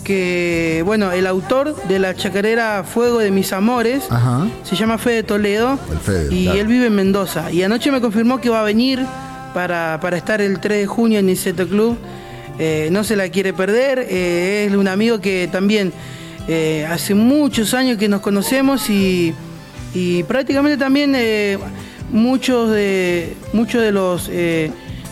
que, 0.04 0.82
bueno, 0.84 1.12
el 1.12 1.26
autor 1.26 1.76
de 1.88 1.98
la 1.98 2.14
chacarera 2.14 2.84
Fuego 2.84 3.18
de 3.18 3.30
mis 3.30 3.52
amores 3.52 4.04
Ajá. 4.10 4.46
se 4.64 4.76
llama 4.76 4.98
Fede 4.98 5.22
Toledo 5.22 5.78
El 5.90 5.98
Fede, 5.98 6.34
y 6.34 6.44
claro. 6.44 6.60
él 6.60 6.66
vive 6.66 6.86
en 6.86 6.94
Mendoza. 6.94 7.50
Y 7.52 7.62
anoche 7.62 7.90
me 7.92 8.00
confirmó 8.00 8.40
que 8.40 8.48
va 8.50 8.60
a 8.60 8.64
venir 8.64 9.00
para, 9.54 9.98
para 10.00 10.16
estar 10.16 10.40
el 10.40 10.60
3 10.60 10.80
de 10.80 10.86
junio 10.86 11.18
en 11.18 11.26
Niceto 11.26 11.66
Club. 11.68 11.96
Eh, 12.58 12.88
no 12.92 13.04
se 13.04 13.16
la 13.16 13.28
quiere 13.28 13.52
perder. 13.52 14.06
eh, 14.08 14.66
es 14.70 14.76
un 14.76 14.88
amigo 14.88 15.20
que 15.20 15.48
también 15.50 15.92
eh, 16.48 16.86
hace 16.90 17.14
muchos 17.14 17.72
años 17.74 17.96
que 17.98 18.08
nos 18.08 18.20
conocemos 18.20 18.90
y, 18.90 19.32
y 19.94 20.22
prácticamente 20.24 20.76
también 20.76 21.16
muchos 22.10 22.70
de 22.70 23.34
muchos 23.52 23.80
de 23.82 23.92
los 23.92 24.28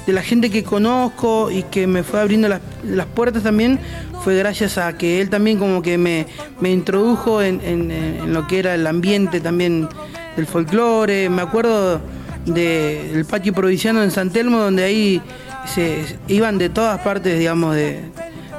de 0.06 0.12
la 0.14 0.22
gente 0.22 0.50
que 0.50 0.64
conozco 0.64 1.50
y 1.50 1.62
que 1.64 1.86
me 1.86 2.02
fue 2.02 2.20
abriendo 2.20 2.48
las, 2.48 2.60
las 2.84 3.06
puertas 3.06 3.42
también 3.42 3.78
fue 4.22 4.36
gracias 4.36 4.78
a 4.78 4.96
que 4.96 5.20
él 5.20 5.30
también 5.30 5.58
como 5.58 5.82
que 5.82 5.96
me, 5.98 6.26
me 6.60 6.70
introdujo 6.70 7.42
en, 7.42 7.60
en- 7.62 8.32
lo 8.32 8.46
que 8.46 8.58
era 8.58 8.74
el 8.74 8.86
ambiente 8.86 9.40
también 9.40 9.88
del 10.36 10.46
folclore. 10.46 11.28
Me 11.30 11.42
acuerdo 11.42 12.00
de- 12.46 13.10
del 13.12 13.24
patio 13.24 13.52
provinciano 13.52 14.02
en 14.02 14.10
San 14.10 14.30
Telmo, 14.30 14.58
donde 14.58 14.84
ahí 14.84 15.22
se 15.66 16.04
iban 16.28 16.58
de 16.58 16.68
todas 16.68 17.00
partes, 17.00 17.38
digamos, 17.38 17.74
de, 17.74 18.00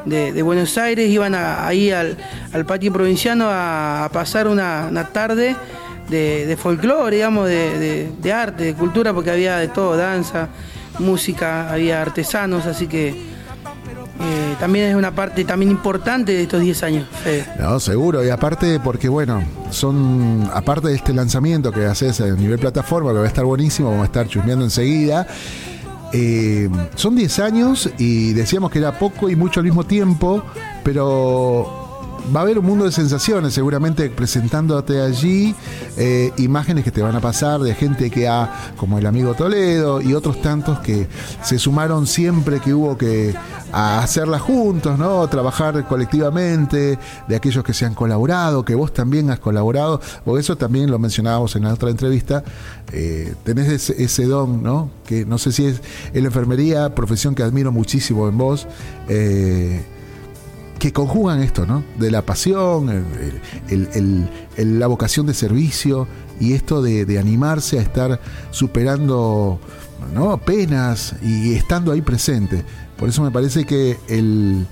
de- 0.05 0.41
Buenos 0.41 0.77
Aires, 0.77 1.09
iban 1.09 1.35
ahí 1.35 1.91
al, 1.91 2.17
al 2.53 2.65
patio 2.65 2.91
provinciano 2.91 3.45
a, 3.49 4.09
pasar 4.11 4.47
una, 4.47 4.87
una 4.89 5.07
tarde 5.09 5.55
de, 6.09 6.45
de 6.45 6.57
folclore, 6.57 7.15
digamos, 7.17 7.47
de 7.47 8.33
arte, 8.33 8.63
de 8.63 8.73
cultura, 8.73 9.13
porque 9.13 9.31
había 9.31 9.57
de 9.57 9.67
todo, 9.67 9.95
danza, 9.95 10.49
música, 10.99 11.71
había 11.71 12.01
artesanos, 12.01 12.65
así 12.65 12.87
que 12.87 13.30
eh, 14.23 14.55
también 14.59 14.89
es 14.89 14.95
una 14.95 15.11
parte 15.11 15.43
también 15.45 15.71
importante 15.71 16.33
de 16.33 16.43
estos 16.43 16.61
10 16.61 16.83
años. 16.83 17.07
No, 17.59 17.79
seguro. 17.79 18.23
Y 18.25 18.29
aparte, 18.29 18.79
porque 18.79 19.09
bueno, 19.09 19.43
son, 19.69 20.49
aparte 20.53 20.89
de 20.89 20.95
este 20.95 21.13
lanzamiento 21.13 21.71
que 21.71 21.85
haces 21.85 22.21
a 22.21 22.27
nivel 22.27 22.59
plataforma, 22.59 23.11
que 23.11 23.17
va 23.17 23.23
a 23.23 23.27
estar 23.27 23.45
buenísimo, 23.45 23.89
vamos 23.89 24.03
a 24.03 24.05
estar 24.05 24.27
chusmeando 24.27 24.63
enseguida. 24.65 25.27
eh, 26.13 26.69
son 26.95 27.15
10 27.15 27.39
años 27.39 27.89
y 27.97 28.33
decíamos 28.33 28.69
que 28.71 28.79
era 28.79 28.97
poco 28.99 29.29
y 29.29 29.35
mucho 29.35 29.61
al 29.61 29.65
mismo 29.65 29.85
tiempo, 29.85 30.43
pero 30.83 31.80
va 32.33 32.41
a 32.41 32.43
haber 32.43 32.59
un 32.59 32.65
mundo 32.65 32.85
de 32.85 32.91
sensaciones, 32.91 33.53
seguramente 33.53 34.09
presentándote 34.09 35.01
allí 35.01 35.55
eh, 35.97 36.31
imágenes 36.37 36.83
que 36.83 36.91
te 36.91 37.01
van 37.01 37.15
a 37.15 37.19
pasar 37.19 37.59
de 37.61 37.73
gente 37.75 38.09
que 38.09 38.27
ha, 38.27 38.73
como 38.77 38.97
el 38.97 39.05
amigo 39.05 39.33
Toledo 39.33 40.01
y 40.01 40.13
otros 40.13 40.41
tantos 40.41 40.79
que 40.79 41.07
se 41.43 41.59
sumaron 41.59 42.07
siempre 42.07 42.59
que 42.59 42.73
hubo 42.73 42.97
que 42.97 43.33
hacerlas 43.71 44.41
juntos, 44.41 44.97
¿no? 44.97 45.27
Trabajar 45.27 45.87
colectivamente, 45.87 46.99
de 47.27 47.35
aquellos 47.35 47.63
que 47.63 47.73
se 47.73 47.85
han 47.85 47.93
colaborado, 47.93 48.63
que 48.65 48.75
vos 48.75 48.93
también 48.93 49.29
has 49.29 49.39
colaborado, 49.39 50.01
o 50.25 50.37
eso 50.37 50.57
también 50.57 50.91
lo 50.91 50.99
mencionábamos 50.99 51.55
en 51.55 51.63
la 51.63 51.73
otra 51.73 51.89
entrevista, 51.89 52.43
eh, 52.91 53.33
tenés 53.43 53.89
ese, 53.89 54.25
don, 54.25 54.61
¿no? 54.61 54.89
Que 55.05 55.25
no 55.25 55.37
sé 55.37 55.51
si 55.51 55.65
es 55.65 55.81
en 56.13 56.23
la 56.23 56.27
enfermería, 56.27 56.93
profesión 56.95 57.35
que 57.35 57.43
admiro 57.43 57.71
muchísimo 57.71 58.27
en 58.27 58.37
vos. 58.37 58.67
Eh, 59.07 59.81
que 60.81 60.91
conjugan 60.91 61.43
esto, 61.43 61.67
¿no? 61.67 61.83
De 61.99 62.09
la 62.09 62.23
pasión, 62.23 63.05
la 64.57 64.87
vocación 64.87 65.27
de 65.27 65.35
servicio 65.35 66.07
y 66.39 66.53
esto 66.53 66.81
de, 66.81 67.19
animarse 67.19 67.77
a 67.77 67.83
estar 67.83 68.19
superando 68.49 69.59
¿no? 70.11 70.39
penas 70.39 71.13
y 71.21 71.53
estando 71.53 71.91
ahí 71.91 72.01
presente. 72.01 72.65
Por 72.97 73.09
eso 73.09 73.21
me 73.21 73.29
parece 73.29 73.63
que 73.63 73.99
el, 74.07 74.65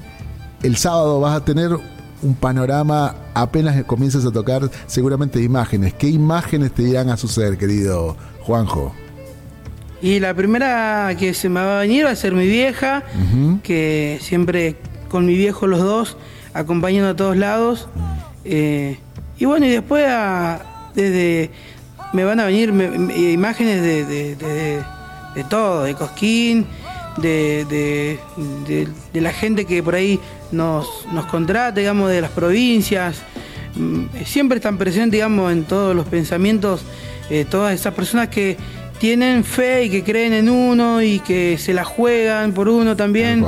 el 0.64 0.78
sábado 0.78 1.20
vas 1.20 1.36
a 1.36 1.46
tener 1.46 1.78
un 2.24 2.34
panorama 2.34 3.14
apenas 3.36 3.84
comienzas 3.84 4.26
a 4.26 4.32
tocar 4.32 4.68
seguramente 4.88 5.38
de 5.38 5.46
imágenes. 5.46 5.94
¿Qué 5.94 6.08
imágenes 6.08 6.72
te 6.72 6.82
irán 6.82 7.12
a 7.12 7.18
suceder, 7.18 7.56
querido 7.60 8.18
Juanjo? 8.40 8.96
Y 10.02 10.20
la 10.20 10.34
primera 10.34 11.16
que 11.20 11.36
se 11.36 11.50
me 11.50 11.60
va 11.60 11.78
a 11.78 11.82
venir 11.82 12.06
va 12.06 12.10
a 12.10 12.16
ser 12.16 12.34
mi 12.34 12.48
vieja, 12.48 13.04
que 13.62 14.18
siempre 14.22 14.76
con 15.10 15.26
mi 15.26 15.36
viejo 15.36 15.68
los 15.68 15.82
dos, 15.82 16.18
acompañando 16.54 17.10
a 17.10 17.16
todos 17.16 17.38
lados. 17.38 17.88
Eh, 18.46 18.98
y 19.38 19.46
bueno, 19.46 19.66
y 19.66 19.70
después 19.70 20.06
desde 20.96 21.52
me 22.14 22.24
van 22.24 22.40
a 22.40 22.46
venir 22.46 22.70
imágenes 23.18 23.82
de, 23.82 24.84
todo, 25.50 25.84
de 25.84 25.94
Cosquín, 25.94 26.66
de, 27.18 28.18
la 29.14 29.32
gente 29.32 29.66
que 29.66 29.84
por 29.84 29.96
ahí 29.96 30.20
nos, 30.52 30.88
nos 31.12 31.26
contrata, 31.28 31.80
digamos, 31.80 32.10
de 32.10 32.22
las 32.22 32.32
provincias. 32.32 33.22
Mm, 33.76 34.06
siempre 34.26 34.58
están 34.58 34.78
presentes, 34.78 35.12
digamos, 35.12 35.52
en 35.52 35.64
todos 35.64 35.96
los 35.96 36.08
pensamientos, 36.08 36.82
eh, 37.30 37.46
todas 37.48 37.74
esas 37.74 37.94
personas 37.94 38.30
que 38.30 38.58
tienen 38.98 39.44
fe 39.44 39.86
y 39.86 39.90
que 39.90 40.04
creen 40.04 40.34
en 40.34 40.50
uno 40.50 41.02
y 41.02 41.20
que 41.20 41.58
se 41.58 41.74
la 41.74 41.86
juegan 41.86 42.54
por 42.54 42.68
uno 42.68 42.96
también. 42.96 43.46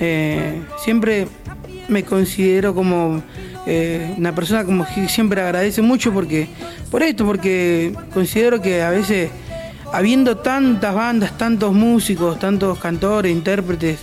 Eh, 0.00 0.62
siempre 0.82 1.26
me 1.88 2.04
considero 2.04 2.74
como 2.74 3.22
eh, 3.66 4.14
una 4.16 4.34
persona 4.34 4.64
como 4.64 4.86
que 4.86 5.08
siempre 5.08 5.40
agradece 5.40 5.82
mucho 5.82 6.12
porque 6.12 6.48
por 6.90 7.02
esto, 7.02 7.24
porque 7.24 7.92
considero 8.12 8.60
que 8.60 8.82
a 8.82 8.90
veces 8.90 9.30
habiendo 9.92 10.36
tantas 10.36 10.94
bandas, 10.94 11.36
tantos 11.38 11.72
músicos, 11.72 12.38
tantos 12.38 12.78
cantores, 12.78 13.32
intérpretes, 13.32 14.00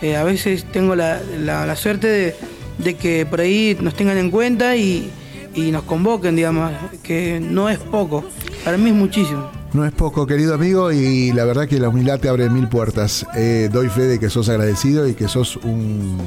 eh, 0.00 0.16
a 0.16 0.24
veces 0.24 0.64
tengo 0.64 0.94
la, 0.94 1.76
suerte 1.76 2.34
de, 2.78 2.94
que 2.94 3.26
por 3.26 3.40
ahí 3.40 3.76
nos 3.80 3.94
tengan 3.94 4.18
en 4.18 4.30
cuenta 4.30 4.76
y, 4.76 5.10
y 5.54 5.70
nos 5.70 5.84
convoquen, 5.84 6.36
digamos, 6.36 6.72
que 7.02 7.40
no 7.40 7.68
es 7.68 7.78
poco, 7.78 8.24
para 8.64 8.76
mí 8.76 8.90
es 8.90 8.96
muchísimo. 8.96 9.61
No 9.72 9.86
es 9.86 9.92
poco, 9.92 10.26
querido 10.26 10.54
amigo, 10.54 10.92
y 10.92 11.32
la 11.32 11.46
verdad 11.46 11.66
que 11.66 11.78
la 11.78 11.88
humildad 11.88 12.20
te 12.20 12.28
abre 12.28 12.50
mil 12.50 12.68
puertas. 12.68 13.26
Eh, 13.34 13.70
doy 13.72 13.88
fe 13.88 14.02
de 14.02 14.18
que 14.18 14.28
sos 14.28 14.50
agradecido 14.50 15.08
y 15.08 15.14
que 15.14 15.28
sos 15.28 15.56
un... 15.56 16.18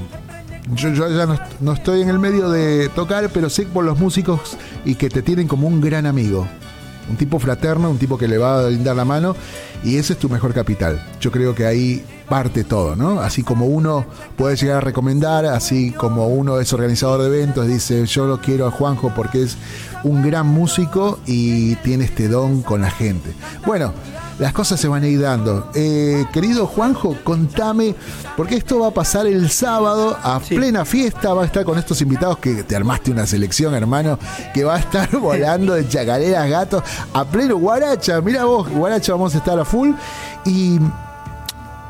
Yo, 0.74 0.90
ya 0.90 1.28
no, 1.60 1.74
estoy 1.74 2.02
en 2.02 2.10
el 2.10 2.18
medio 2.18 2.50
de 2.50 2.90
tocar, 2.90 3.30
pero 3.32 3.52
sé 3.52 3.68
por 3.68 3.86
los 3.86 4.00
músicos 4.00 4.58
y 4.84 4.96
que 4.96 5.12
te 5.12 5.22
tienen 5.22 5.48
como 5.48 5.68
un 5.68 5.80
gran 5.80 6.08
amigo. 6.08 6.48
Un 7.08 7.18
tipo 7.18 7.38
fraterno, 7.38 7.92
un 7.92 8.00
tipo 8.00 8.18
que 8.18 8.28
le 8.28 8.40
va 8.40 8.62
a 8.62 8.66
brindar 8.66 8.96
la 8.96 9.06
mano 9.06 9.36
y 9.84 9.98
ese 9.98 10.14
es 10.14 10.20
tu 10.20 10.28
mejor 10.28 10.56
capital. 10.56 11.00
Yo 11.22 11.32
creo 11.32 11.54
que 11.54 11.68
ahí 11.68 12.04
parte 12.26 12.64
todo, 12.64 12.96
¿no? 12.96 13.20
Así 13.20 13.44
como 13.44 13.66
uno 13.66 14.06
puede 14.36 14.56
llegar 14.56 14.78
a 14.78 14.82
recomendar, 14.82 15.46
así 15.46 15.92
como 15.92 16.28
uno 16.28 16.60
es 16.60 16.74
organizador 16.74 17.22
de 17.22 17.28
eventos, 17.28 17.68
dice 17.68 18.06
yo 18.06 18.26
lo 18.26 18.40
quiero 18.40 18.68
a 18.68 18.72
Juanjo 18.72 19.12
porque 19.16 19.44
es 19.44 19.58
un 20.04 20.22
gran 20.22 20.48
músico 20.48 21.20
y 21.26 21.76
tiene 21.78 22.06
este 22.06 22.28
don 22.28 22.62
con 22.62 22.82
la 22.82 22.92
gente. 22.92 23.34
Bueno, 23.66 23.94
las 24.38 24.54
cosas 24.54 24.80
se 24.80 24.88
van 24.88 25.04
a 25.04 25.08
ir 25.08 25.22
dando. 25.22 25.70
Eh, 25.74 26.26
querido 26.34 26.68
Juanjo, 26.68 27.18
contame, 27.24 27.96
porque 28.36 28.56
esto 28.56 28.80
va 28.80 28.88
a 28.88 28.92
pasar 28.92 29.26
el 29.26 29.50
sábado 29.50 30.18
a 30.22 30.40
plena 30.40 30.84
fiesta, 30.84 31.34
va 31.34 31.44
a 31.44 31.46
estar 31.46 31.64
con 31.64 31.78
estos 31.80 32.02
invitados 32.02 32.40
que 32.40 32.64
te 32.64 32.76
armaste 32.76 33.12
una 33.12 33.26
selección, 33.26 33.74
hermano, 33.74 34.20
que 34.54 34.64
va 34.64 34.76
a 34.76 34.80
estar 34.80 35.10
volando 35.20 35.74
de 35.74 35.88
chacareras, 35.88 36.50
gatos, 36.50 36.84
a 37.14 37.24
pleno 37.26 37.58
guaracha. 37.58 38.20
Mira 38.22 38.46
vos, 38.46 38.70
guaracha 38.70 39.14
vamos 39.14 39.34
a 39.36 39.38
estar 39.38 39.58
a 39.58 39.66
full. 39.66 39.92
Y 40.46 40.80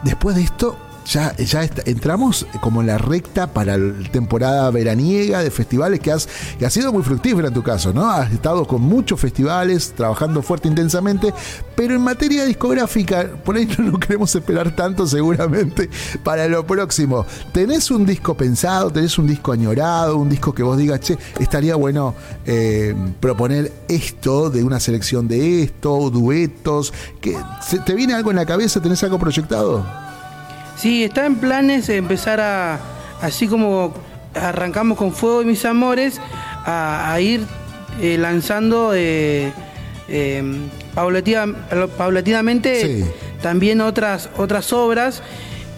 después 0.05 0.35
de 0.35 0.43
esto, 0.43 0.77
ya, 1.05 1.35
ya 1.37 1.69
entramos 1.85 2.47
como 2.61 2.81
en 2.81 2.87
la 2.87 2.97
recta 2.97 3.47
para 3.47 3.77
la 3.77 4.09
temporada 4.09 4.69
veraniega 4.71 5.43
de 5.43 5.51
festivales 5.51 5.99
que, 5.99 6.11
has, 6.11 6.27
que 6.57 6.65
ha 6.65 6.69
sido 6.69 6.91
muy 6.91 7.03
fructífera 7.03 7.49
en 7.49 7.53
tu 7.53 7.63
caso, 7.63 7.93
¿no? 7.93 8.09
Has 8.09 8.31
estado 8.31 8.65
con 8.65 8.81
muchos 8.81 9.19
festivales, 9.19 9.93
trabajando 9.95 10.41
fuerte 10.41 10.67
intensamente, 10.67 11.33
pero 11.75 11.95
en 11.95 12.01
materia 12.01 12.45
discográfica, 12.45 13.29
por 13.43 13.55
ahí 13.55 13.69
no 13.77 13.99
queremos 13.99 14.33
esperar 14.35 14.75
tanto 14.75 15.05
seguramente 15.05 15.89
para 16.23 16.47
lo 16.47 16.65
próximo. 16.65 17.25
¿Tenés 17.53 17.91
un 17.91 18.05
disco 18.05 18.35
pensado, 18.35 18.91
tenés 18.91 19.17
un 19.17 19.27
disco 19.27 19.51
añorado, 19.51 20.17
un 20.17 20.29
disco 20.29 20.53
que 20.53 20.63
vos 20.63 20.77
digas, 20.77 20.99
che, 21.01 21.17
estaría 21.39 21.75
bueno 21.75 22.15
eh, 22.45 22.95
proponer 23.19 23.71
esto 23.87 24.49
de 24.49 24.63
una 24.63 24.79
selección 24.79 25.27
de 25.27 25.63
esto, 25.63 26.09
duetos? 26.09 26.93
¿Te 27.21 27.93
viene 27.93 28.13
algo 28.13 28.31
en 28.31 28.37
la 28.37 28.45
cabeza? 28.45 28.81
¿Tenés 28.81 29.03
algo 29.03 29.19
proyectado? 29.19 30.04
Sí, 30.77 31.03
está 31.03 31.25
en 31.25 31.35
planes 31.35 31.89
empezar 31.89 32.39
a, 32.39 32.79
así 33.21 33.47
como 33.47 33.93
arrancamos 34.33 34.97
con 34.97 35.13
Fuego 35.13 35.41
y 35.41 35.45
Mis 35.45 35.63
Amores, 35.65 36.19
a, 36.65 37.17
ir 37.19 37.41
eh, 38.01 38.17
lanzando 38.17 38.91
eh, 38.93 39.51
em, 40.09 40.67
paulatinamente 40.93 43.05
también 43.41 43.81
otras, 43.81 44.29
otras 44.37 44.73
obras 44.73 45.21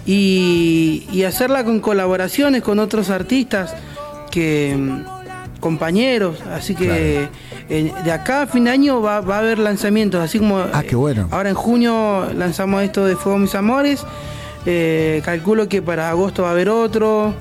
y, 0.05 1.23
hacerla 1.27 1.65
con 1.65 1.81
colaboraciones 1.81 2.63
con 2.63 2.79
otros 2.79 3.10
artistas 3.10 3.75
que 4.31 4.77
compañeros, 5.60 6.41
así 6.53 6.75
que 6.75 7.27
eh, 7.69 7.91
de 8.05 8.12
acá 8.12 8.43
a 8.43 8.47
fin 8.47 8.65
de 8.65 8.71
año 8.71 9.01
va, 9.01 9.21
va, 9.21 9.38
a 9.38 9.39
haber 9.39 9.60
lanzamientos, 9.60 10.21
así 10.21 10.38
como 10.38 10.60
ah, 10.60 10.83
qué 10.88 10.95
bueno. 10.95 11.27
ahora 11.31 11.49
en 11.49 11.55
junio 11.55 12.31
lanzamos 12.33 12.83
esto 12.83 13.05
de 13.05 13.15
Fuego 13.15 13.39
Mis 13.39 13.55
Amores 13.55 14.05
eh, 14.65 15.22
calculo 15.24 15.70
que 15.70 15.82
para 15.82 16.10
agosto 16.10 16.43
va 16.43 16.50
a 16.50 16.52
haber 16.52 16.70
otro, 16.70 17.34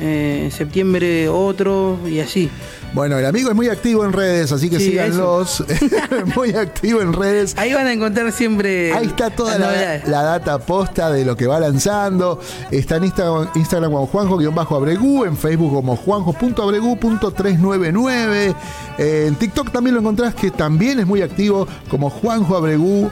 eh, 0.00 0.42
en 0.44 0.50
septiembre 0.50 1.28
otro 1.28 1.98
y 2.08 2.20
así. 2.20 2.50
Bueno, 2.92 3.18
el 3.18 3.26
amigo 3.26 3.50
es 3.50 3.54
muy 3.54 3.68
activo 3.68 4.04
en 4.04 4.12
redes, 4.12 4.50
así 4.50 4.68
que 4.68 4.80
síganlos. 4.80 5.62
muy 6.34 6.50
activo 6.50 7.00
en 7.00 7.12
redes. 7.12 7.56
Ahí 7.56 7.72
van 7.72 7.86
a 7.86 7.92
encontrar 7.92 8.32
siempre. 8.32 8.92
Ahí 8.92 9.06
está 9.06 9.30
toda 9.30 9.56
la, 9.58 10.22
data 10.22 10.58
posta 10.58 11.12
de 11.12 11.24
lo 11.24 11.36
que 11.36 11.46
va 11.46 11.60
lanzando. 11.60 12.40
Está 12.72 12.96
en 12.96 13.04
Instagram, 13.04 13.48
Instagram 13.54 13.92
como 13.92 14.08
Juanjo-Abregu, 14.08 15.24
en 15.24 15.36
Facebook 15.36 15.72
como 15.72 15.94
Juanjo.abregu.399. 15.94 18.56
en 18.98 19.36
TikTok 19.36 19.70
también 19.70 19.94
lo 19.94 20.00
encontrás, 20.00 20.34
que 20.34 20.50
también 20.50 20.98
es 20.98 21.06
muy 21.06 21.22
activo 21.22 21.68
como 21.88 22.10
Juanjo 22.10 22.56
Abregu 22.56 23.08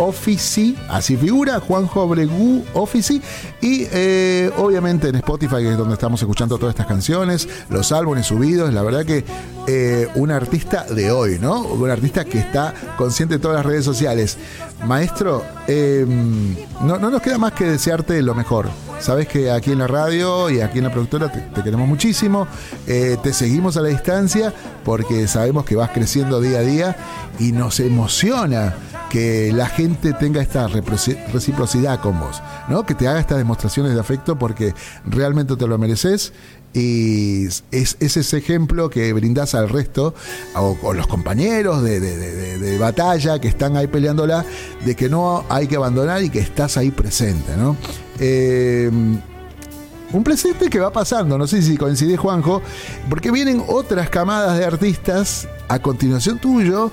Offici, 0.00 0.74
así 0.88 1.14
figura, 1.14 1.60
Juanjo 1.60 2.00
Abregu 2.00 2.64
Offici, 2.72 3.20
y 3.60 3.86
eh, 3.92 4.50
obviamente 4.56 5.08
en 5.08 5.16
Spotify, 5.16 5.56
que 5.56 5.72
es 5.72 5.76
donde 5.76 5.92
estamos 5.92 6.20
escuchando 6.22 6.56
todas 6.56 6.72
estas 6.72 6.86
canciones, 6.86 7.46
los 7.68 7.92
álbumes 7.92 8.26
subidos, 8.26 8.72
la 8.72 8.82
verdad 8.82 9.04
que 9.04 9.24
eh, 9.66 10.08
un 10.14 10.30
artista 10.30 10.84
de 10.84 11.10
hoy, 11.10 11.38
¿no? 11.38 11.60
Un 11.60 11.90
artista 11.90 12.24
que 12.24 12.38
está 12.38 12.72
consciente 12.96 13.34
de 13.34 13.40
todas 13.40 13.58
las 13.58 13.66
redes 13.66 13.84
sociales. 13.84 14.38
Maestro, 14.86 15.44
em, 15.68 16.56
no, 16.82 16.98
nos 16.98 17.20
queda 17.20 17.36
más 17.36 17.52
que 17.52 17.66
desearte 17.66 18.22
lo 18.22 18.34
mejor. 18.34 18.70
Sabes 19.00 19.28
que 19.28 19.50
aquí 19.50 19.72
en 19.72 19.80
la 19.80 19.86
radio 19.86 20.48
y 20.48 20.62
aquí 20.62 20.78
en 20.78 20.84
la 20.84 20.92
productora 20.92 21.30
te, 21.30 21.62
queremos 21.62 21.86
muchísimo, 21.86 22.48
eh, 22.86 23.18
te 23.22 23.34
seguimos 23.34 23.76
a 23.76 23.82
la 23.82 23.88
distancia 23.88 24.52
porque 24.82 25.28
sabemos 25.28 25.66
que 25.66 25.76
vas 25.76 25.90
creciendo 25.90 26.40
día 26.40 26.58
a 26.58 26.62
día 26.62 26.96
y 27.38 27.52
nos 27.52 27.80
emociona 27.80 28.74
que 29.10 29.52
la 29.52 29.66
gente 29.66 30.12
tenga 30.14 30.40
esta 30.40 30.68
reciprocidad 30.68 32.00
con 32.00 32.18
vos, 32.18 32.40
¿no? 32.68 32.86
Que 32.86 32.94
te 32.94 33.08
haga 33.08 33.20
estas 33.20 33.38
demostraciones 33.38 33.92
de 33.92 34.00
afecto 34.00 34.38
porque 34.38 34.72
realmente 35.04 35.56
te 35.56 35.66
lo 35.66 35.76
mereces 35.76 36.32
y 36.72 37.46
es, 37.46 37.64
ese 37.72 38.38
ejemplo 38.38 38.88
que 38.88 39.12
brindás 39.12 39.56
al 39.56 39.68
resto, 39.68 40.14
o, 40.54 40.94
los 40.94 41.08
compañeros 41.08 41.82
de, 41.82 42.78
batalla 42.78 43.40
que 43.40 43.48
están 43.48 43.76
ahí 43.76 43.88
peleándola, 43.88 44.44
de 44.84 44.94
que 44.94 45.08
no 45.08 45.44
hay 45.48 45.66
que 45.66 45.76
abandonar 45.76 46.22
y 46.22 46.30
que 46.30 46.38
estás 46.38 46.76
ahí 46.76 46.92
presente, 46.92 47.56
¿no? 47.56 47.76
Eh, 48.20 48.90
Un 50.12 50.24
presente 50.24 50.68
que 50.70 50.80
va 50.80 50.92
pasando, 50.92 51.38
no 51.38 51.46
sé 51.46 51.62
si 51.62 51.76
coincide 51.76 52.16
Juanjo, 52.16 52.62
porque 53.08 53.30
vienen 53.30 53.62
otras 53.68 54.08
camadas 54.10 54.58
de 54.58 54.64
artistas 54.64 55.46
a 55.68 55.78
continuación 55.78 56.38
tuyo, 56.38 56.90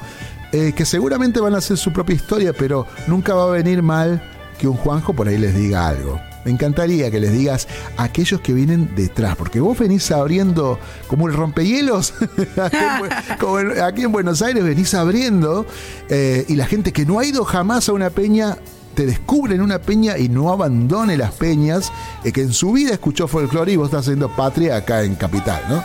eh, 0.58 0.74
que 0.74 0.86
seguramente 0.86 1.40
van 1.40 1.54
a 1.54 1.60
hacer 1.60 1.78
su 1.78 1.94
propia 1.94 2.16
historia, 2.16 2.52
pero 2.52 2.88
nunca 3.06 3.36
va 3.36 3.44
a 3.44 3.52
venir 3.52 3.84
mal 3.84 4.24
que 4.58 4.68
un 4.68 4.76
Juanjo 4.76 5.14
por 5.14 5.28
ahí 5.28 5.38
les 5.38 5.56
diga 5.56 5.88
algo. 5.88 6.20
Me 6.46 6.50
encantaría 6.50 7.12
que 7.12 7.20
les 7.20 7.32
digas 7.32 7.68
a 7.96 8.06
aquellos 8.06 8.42
que 8.42 8.54
vienen 8.54 8.96
detrás, 8.96 9.36
porque 9.36 9.60
vos 9.60 9.78
venís 9.78 10.10
abriendo 10.10 10.80
como 11.08 11.28
el 11.28 11.36
rompehielos, 11.36 12.16
aquí, 13.84 14.02
en, 14.02 14.12
Buenos 14.12 14.42
Aires 14.42 14.64
venís 14.64 14.96
abriendo, 14.96 15.68
eh, 16.10 16.44
y 16.48 16.56
la 16.56 16.66
gente 16.66 16.92
que 16.92 17.06
no 17.06 17.20
ha 17.20 17.26
ido 17.26 17.46
jamás 17.46 17.88
a 17.90 17.94
una 17.94 18.10
peña 18.10 18.58
te 18.96 19.06
descubre 19.06 19.54
en 19.54 19.62
una 19.62 19.78
peña 19.78 20.18
y 20.18 20.28
no 20.28 20.52
abandone 20.52 21.18
las 21.18 21.34
peñas, 21.34 21.92
eh, 22.24 22.32
que 22.32 22.42
en 22.42 22.52
su 22.52 22.72
vida 22.72 22.94
escuchó 22.94 23.28
folclore 23.28 23.74
y 23.74 23.76
vos 23.76 23.90
estás 23.90 24.06
haciendo 24.06 24.36
patria 24.36 24.78
acá 24.78 25.04
en 25.04 25.14
Capital, 25.14 25.62
¿no? 25.70 25.84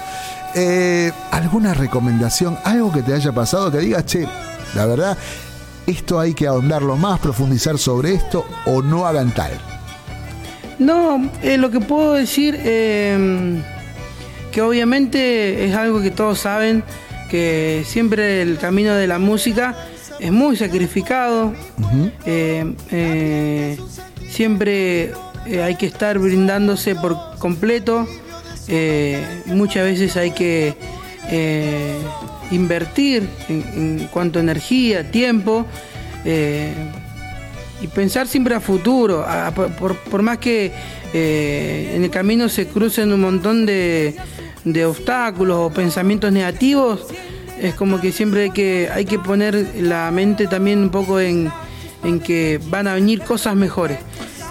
Eh, 0.55 1.13
¿Alguna 1.31 1.73
recomendación, 1.73 2.59
algo 2.65 2.93
que 2.93 3.03
te 3.03 3.15
haya 3.15 3.33
pasado 3.33 3.71
que 3.71 3.79
digas, 3.79 4.05
che, 4.05 4.29
la 4.75 4.87
verdad, 4.87 5.19
esto 5.87 6.21
hay 6.21 6.35
que 6.35 6.47
ahondarlo 6.47 6.97
más, 6.97 7.21
profundizar 7.21 7.79
sobre 7.79 8.15
esto 8.15 8.47
o 8.67 8.83
no 8.83 9.07
hagan 9.07 9.33
tal? 9.33 9.53
No, 10.79 11.31
eh, 11.43 11.59
lo 11.59 11.71
que 11.71 11.81
puedo 11.81 12.15
decir, 12.15 12.59
em, 12.65 13.63
que 14.51 14.63
obviamente 14.63 15.65
es 15.65 15.75
algo 15.75 16.01
que 16.01 16.11
todos 16.11 16.41
saben, 16.41 16.85
que 17.31 17.85
siempre 17.87 18.43
el 18.43 18.59
camino 18.59 18.95
de 18.95 19.07
la 19.07 19.19
música 19.19 19.75
es 20.23 20.31
muy 20.31 20.57
sacrificado. 20.57 21.53
Eh, 22.25 22.75
eh, 22.91 23.79
siempre 24.29 25.13
eh, 25.47 25.63
hay 25.63 25.75
que 25.77 25.87
estar 25.87 26.19
brindándose 26.19 26.95
por 26.95 27.17
completo. 27.39 28.07
muchas 29.47 29.85
veces 29.85 30.17
hay 30.17 30.31
que 30.31 30.75
invertir 32.51 33.29
en, 33.49 34.09
cuanto 34.13 34.39
a 34.39 34.43
energía, 34.43 35.11
tiempo 35.11 35.67
y 36.25 37.87
pensar 37.89 38.27
siempre 38.29 38.55
a 38.55 38.61
futuro. 38.61 39.25
por, 39.79 40.23
más 40.23 40.39
que 40.39 40.73
en 41.13 42.05
el 42.05 42.11
camino 42.11 42.49
se 42.49 42.67
crucen 42.67 43.13
un 43.13 43.21
montón 43.21 43.67
de, 43.67 44.17
obstáculos 44.87 45.57
o 45.59 45.71
pensamientos 45.71 46.33
negativos, 46.33 47.07
es 47.63 47.75
como 47.75 48.01
que 48.01 48.11
siempre 48.13 48.45
hay 48.45 48.51
que, 48.51 48.89
hay 48.93 49.05
que 49.05 49.19
poner 49.19 49.69
la 49.81 50.11
mente 50.11 50.49
también 50.49 50.81
un 50.81 50.91
poco 50.91 51.21
en, 51.21 51.51
que 52.25 52.61
van 52.67 52.89
a 52.89 52.95
venir 52.95 53.23
cosas 53.23 53.55
mejores. 53.55 53.99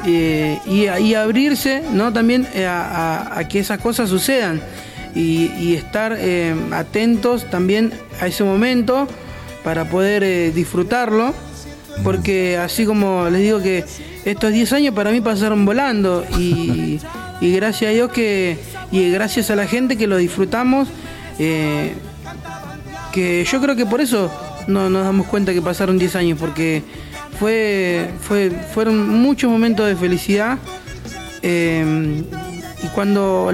Eh, 0.05 0.57
y, 0.65 1.13
abrirse 1.13 1.83
¿no? 1.93 2.11
también 2.11 2.47
eh, 2.55 2.65
a, 2.65 3.43
que 3.47 3.59
esas 3.59 3.79
cosas 3.79 4.09
sucedan 4.09 4.59
y, 5.15 5.73
estar 5.75 6.15
eh, 6.17 6.55
atentos 6.71 7.49
también 7.49 7.91
a 8.19 8.27
ese 8.27 8.43
momento 8.43 9.07
para 9.63 9.89
poder 9.89 10.53
disfrutarlo 10.53 11.33
porque 12.03 12.57
así 12.57 12.85
como 12.85 13.29
les 13.29 13.41
digo 13.41 13.61
que 13.61 13.83
estos 14.25 14.51
10 14.51 14.73
años 14.73 14.95
para 14.95 15.11
mí 15.11 15.21
pasaron 15.21 15.65
volando 15.65 16.25
y, 16.37 16.99
gracias 17.41 17.91
a 17.91 17.93
Dios 17.93 18.11
que 18.11 18.57
y 18.91 19.09
gracias 19.11 19.49
a 19.49 19.55
la 19.55 19.67
gente 19.67 19.97
que 19.97 20.07
lo 20.07 20.17
disfrutamos 20.17 20.87
que 23.11 23.45
yo 23.45 23.61
creo 23.61 23.75
que 23.75 23.85
por 23.85 24.01
eso 24.01 24.31
no 24.67 24.89
nos 24.89 25.03
damos 25.03 25.27
cuenta 25.27 25.53
que 25.53 25.61
pasaron 25.61 25.97
10 25.97 26.15
años, 26.15 26.39
porque 26.39 26.83
fue, 27.39 28.09
fue, 28.21 28.49
fueron 28.49 29.09
muchos 29.09 29.49
momentos 29.49 29.87
de 29.87 29.95
felicidad. 29.95 30.57
Eh, 31.41 32.23
y 32.83 32.87
cuando, 32.87 33.51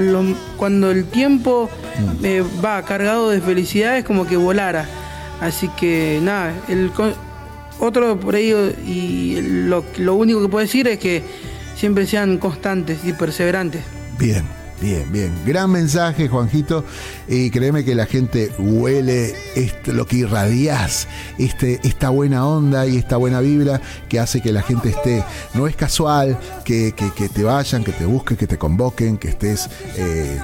cuando 0.58 0.92
el 0.92 1.06
tiempo 1.06 1.70
mm. 2.00 2.26
eh, 2.26 2.44
va 2.64 2.82
cargado 2.84 3.30
de 3.30 3.42
felicidad 3.42 3.98
es 3.98 4.06
como 4.06 4.26
que 4.26 4.38
volara. 4.38 4.86
Así 5.42 5.70
que 5.78 6.20
nada, 6.22 6.54
el, 6.68 6.92
otro 7.80 8.20
por 8.20 8.36
ello 8.36 8.72
y 8.86 9.40
lo, 9.42 9.84
lo 9.98 10.16
único 10.16 10.42
que 10.42 10.48
puedo 10.48 10.66
decir 10.66 10.88
es 10.88 10.98
que 10.98 11.24
siempre 11.76 12.08
sean 12.08 12.38
constantes 12.38 13.06
y 13.06 13.14
perseverantes. 13.14 13.84
Bien, 14.18 14.44
Bien, 14.80 15.12
bien. 15.12 15.34
Gran 15.44 15.72
mensaje, 15.72 16.28
Juanjito. 16.28 16.84
Y 17.28 17.50
créeme 17.50 17.84
que 17.84 17.96
la 17.96 18.06
gente 18.06 18.52
huele 18.60 19.34
lo 19.88 20.06
que 20.06 20.18
irradias, 20.18 21.08
este, 21.40 21.80
esta 21.84 22.10
buena 22.10 22.48
onda 22.48 22.86
y 22.86 22.98
esta 22.98 23.18
buena 23.18 23.42
vibra 23.42 23.82
que 24.08 24.20
hace 24.20 24.40
que 24.40 24.52
la 24.52 24.62
gente 24.62 24.90
esté. 24.90 25.24
No 25.56 25.66
es 25.66 25.76
casual 25.76 26.38
que, 26.64 26.94
te 27.34 27.44
vayan, 27.44 27.84
que 27.84 27.92
te 27.92 28.06
busquen, 28.06 28.38
que 28.38 28.46
te 28.46 28.60
convoquen, 28.60 29.18
que 29.18 29.30
estés 29.30 29.68
eh, 29.96 30.40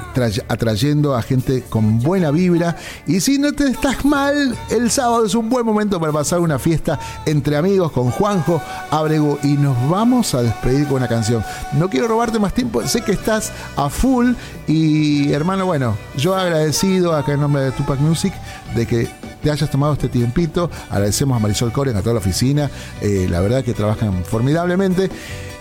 atrayendo 0.47 1.15
a 1.15 1.21
gente 1.21 1.63
con 1.69 1.99
buena 1.99 2.31
vibra. 2.31 2.75
Y 3.05 3.19
si 3.19 3.37
no 3.37 3.53
te 3.53 3.67
estás 3.67 4.03
mal, 4.03 4.57
el 4.71 4.89
sábado 4.89 5.25
es 5.25 5.35
un 5.35 5.47
buen 5.47 5.63
momento 5.63 5.99
para 5.99 6.11
pasar 6.11 6.39
una 6.39 6.57
fiesta 6.57 6.99
entre 7.27 7.55
amigos 7.55 7.91
con 7.91 8.09
Juanjo 8.09 8.59
Abrego. 8.89 9.37
Y 9.43 9.53
nos 9.53 9.77
vamos 9.91 10.33
a 10.33 10.41
despedir 10.41 10.87
con 10.87 10.97
una 10.97 11.07
canción. 11.07 11.45
No 11.73 11.87
quiero 11.87 12.07
robarte 12.07 12.39
más 12.39 12.55
tiempo, 12.55 12.85
sé 12.87 13.01
que 13.01 13.11
estás 13.11 13.51
a 13.75 13.89
full 13.89 14.22
y 14.67 15.31
hermano, 15.33 15.65
bueno, 15.65 15.97
yo 16.17 16.35
agradecido 16.35 17.15
acá 17.15 17.33
en 17.33 17.41
nombre 17.41 17.63
de 17.63 17.71
Tupac 17.71 17.99
Music 17.99 18.33
de 18.75 18.85
que 18.85 19.07
te 19.43 19.51
hayas 19.51 19.69
tomado 19.69 19.93
este 19.93 20.09
tiempito. 20.09 20.71
Agradecemos 20.89 21.35
a 21.35 21.39
Marisol 21.39 21.71
Coren, 21.71 21.97
a 21.97 22.01
toda 22.01 22.13
la 22.13 22.19
oficina. 22.19 22.69
Eh, 23.01 23.27
la 23.29 23.41
verdad 23.41 23.63
que 23.63 23.73
trabajan 23.73 24.23
formidablemente. 24.23 25.09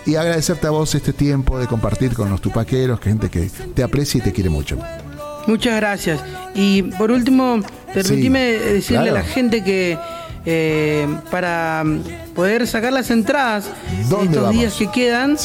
Y 0.05 0.15
agradecerte 0.15 0.67
a 0.67 0.71
vos 0.71 0.95
este 0.95 1.13
tiempo 1.13 1.57
de 1.59 1.67
compartir 1.67 2.13
con 2.13 2.29
los 2.29 2.41
tupaqueros, 2.41 2.99
gente 2.99 3.29
que 3.29 3.49
te 3.73 3.83
aprecia 3.83 4.17
y 4.17 4.21
te 4.21 4.33
quiere 4.33 4.49
mucho. 4.49 4.77
Muchas 5.47 5.75
gracias. 5.77 6.21
Y 6.55 6.83
por 6.83 7.11
último, 7.11 7.59
permíteme 7.93 8.39
decirle 8.51 9.09
a 9.09 9.13
la 9.13 9.23
gente 9.23 9.63
que 9.63 9.97
eh, 10.45 11.07
para 11.31 11.85
poder 12.35 12.67
sacar 12.67 12.91
las 12.91 13.09
entradas 13.11 13.69
de 14.09 14.25
estos 14.25 14.49
días 14.51 14.73
que 14.73 14.91
quedan, 14.91 15.37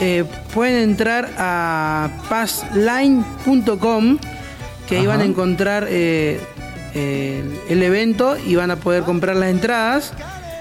eh, 0.00 0.24
pueden 0.52 0.90
entrar 0.90 1.28
a 1.36 2.08
passline.com, 2.28 4.18
que 4.86 4.98
ahí 4.98 5.06
van 5.06 5.22
a 5.22 5.24
encontrar 5.24 5.88
eh, 5.88 6.40
el 6.94 7.82
evento 7.82 8.36
y 8.36 8.54
van 8.54 8.70
a 8.70 8.76
poder 8.76 9.02
comprar 9.02 9.34
las 9.34 9.50
entradas 9.50 10.12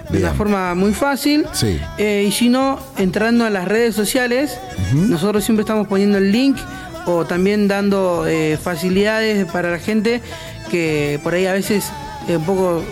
de 0.09 0.17
una 0.17 0.33
forma 0.33 0.73
muy 0.73 0.93
fácil. 0.93 1.45
y 1.99 2.31
si 2.31 2.49
no, 2.49 2.79
entrando 2.97 3.45
a 3.45 3.51
las 3.51 3.67
redes 3.67 3.93
sociales, 3.93 4.57
nosotros 4.91 5.43
siempre 5.43 5.61
estamos 5.61 5.87
poniendo 5.87 6.17
el 6.17 6.31
link 6.31 6.57
o 7.05 7.25
también 7.25 7.67
dando 7.67 8.25
facilidades 8.59 9.45
para 9.51 9.69
la 9.69 9.77
gente 9.77 10.19
que 10.71 11.19
por 11.21 11.35
ahí 11.35 11.45
a 11.45 11.53
veces 11.53 11.91
un 12.27 12.43
poco 12.43 12.83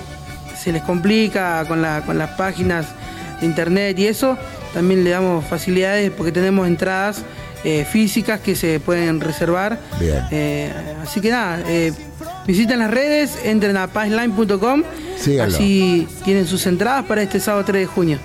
se 0.61 0.71
les 0.71 0.83
complica 0.83 1.65
con, 1.67 1.81
la, 1.81 2.01
con 2.01 2.17
las 2.17 2.31
páginas 2.31 2.85
de 3.39 3.47
internet 3.47 3.97
y 3.97 4.07
eso, 4.07 4.37
también 4.73 5.03
le 5.03 5.09
damos 5.09 5.45
facilidades 5.45 6.11
porque 6.11 6.31
tenemos 6.31 6.67
entradas 6.67 7.23
eh, 7.63 7.85
físicas 7.89 8.39
que 8.39 8.55
se 8.55 8.79
pueden 8.79 9.19
reservar. 9.19 9.79
Eh, 10.31 10.71
así 11.01 11.21
que 11.21 11.29
nada, 11.29 11.61
eh, 11.67 11.91
visiten 12.47 12.79
las 12.79 12.91
redes, 12.91 13.37
entren 13.43 13.77
a 13.77 13.87
passline.com, 13.87 14.83
así 15.41 16.07
tienen 16.23 16.47
sus 16.47 16.65
entradas 16.67 17.05
para 17.05 17.21
este 17.21 17.39
sábado 17.39 17.65
3 17.65 17.81
de 17.81 17.85
junio. 17.85 18.17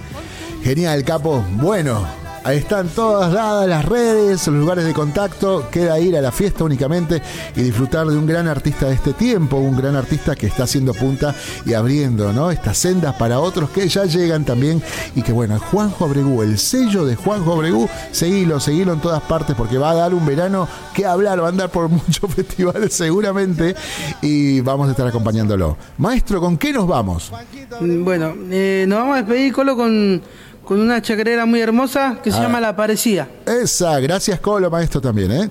Genial, 0.62 1.04
capo. 1.04 1.44
Bueno, 1.52 2.06
Ahí 2.46 2.58
están 2.58 2.86
todas 2.90 3.32
dadas 3.32 3.68
las 3.68 3.84
redes, 3.84 4.46
los 4.46 4.56
lugares 4.56 4.84
de 4.84 4.94
contacto. 4.94 5.68
Queda 5.68 5.98
ir 5.98 6.16
a 6.16 6.20
la 6.20 6.30
fiesta 6.30 6.62
únicamente 6.62 7.20
y 7.56 7.60
disfrutar 7.60 8.06
de 8.06 8.16
un 8.16 8.24
gran 8.24 8.46
artista 8.46 8.86
de 8.86 8.94
este 8.94 9.14
tiempo, 9.14 9.56
un 9.56 9.76
gran 9.76 9.96
artista 9.96 10.36
que 10.36 10.46
está 10.46 10.62
haciendo 10.62 10.94
punta 10.94 11.34
y 11.64 11.74
abriendo 11.74 12.32
¿no? 12.32 12.52
estas 12.52 12.78
sendas 12.78 13.16
para 13.16 13.40
otros 13.40 13.70
que 13.70 13.88
ya 13.88 14.04
llegan 14.04 14.44
también. 14.44 14.80
Y 15.16 15.22
que 15.22 15.32
bueno, 15.32 15.58
Juanjo 15.58 16.04
Abregú, 16.04 16.40
el 16.44 16.56
sello 16.56 17.04
de 17.04 17.16
Juanjo 17.16 17.52
Abregú, 17.52 17.88
seguilo, 18.12 18.60
seguilo 18.60 18.92
en 18.92 19.00
todas 19.00 19.22
partes 19.22 19.56
porque 19.56 19.76
va 19.76 19.90
a 19.90 19.94
dar 19.94 20.14
un 20.14 20.24
verano 20.24 20.68
que 20.94 21.04
hablar, 21.04 21.42
va 21.42 21.46
a 21.46 21.48
andar 21.48 21.70
por 21.70 21.88
muchos 21.88 22.32
festivales 22.32 22.94
seguramente 22.94 23.74
y 24.22 24.60
vamos 24.60 24.86
a 24.86 24.92
estar 24.92 25.08
acompañándolo. 25.08 25.76
Maestro, 25.98 26.40
¿con 26.40 26.56
qué 26.56 26.72
nos 26.72 26.86
vamos? 26.86 27.32
Bueno, 27.80 28.34
eh, 28.52 28.84
nos 28.86 29.00
vamos 29.00 29.14
a 29.14 29.22
despedir, 29.22 29.52
Colo, 29.52 29.76
con 29.76 30.22
con 30.66 30.80
una 30.80 31.00
chacarera 31.00 31.46
muy 31.46 31.60
hermosa 31.60 32.18
que 32.22 32.30
se 32.30 32.38
ah. 32.38 32.42
llama 32.42 32.60
La 32.60 32.74
Parecía. 32.74 33.28
Esa, 33.46 33.98
gracias 34.00 34.40
Colo, 34.40 34.68
maestro 34.68 35.00
también, 35.00 35.30
¿eh? 35.30 35.50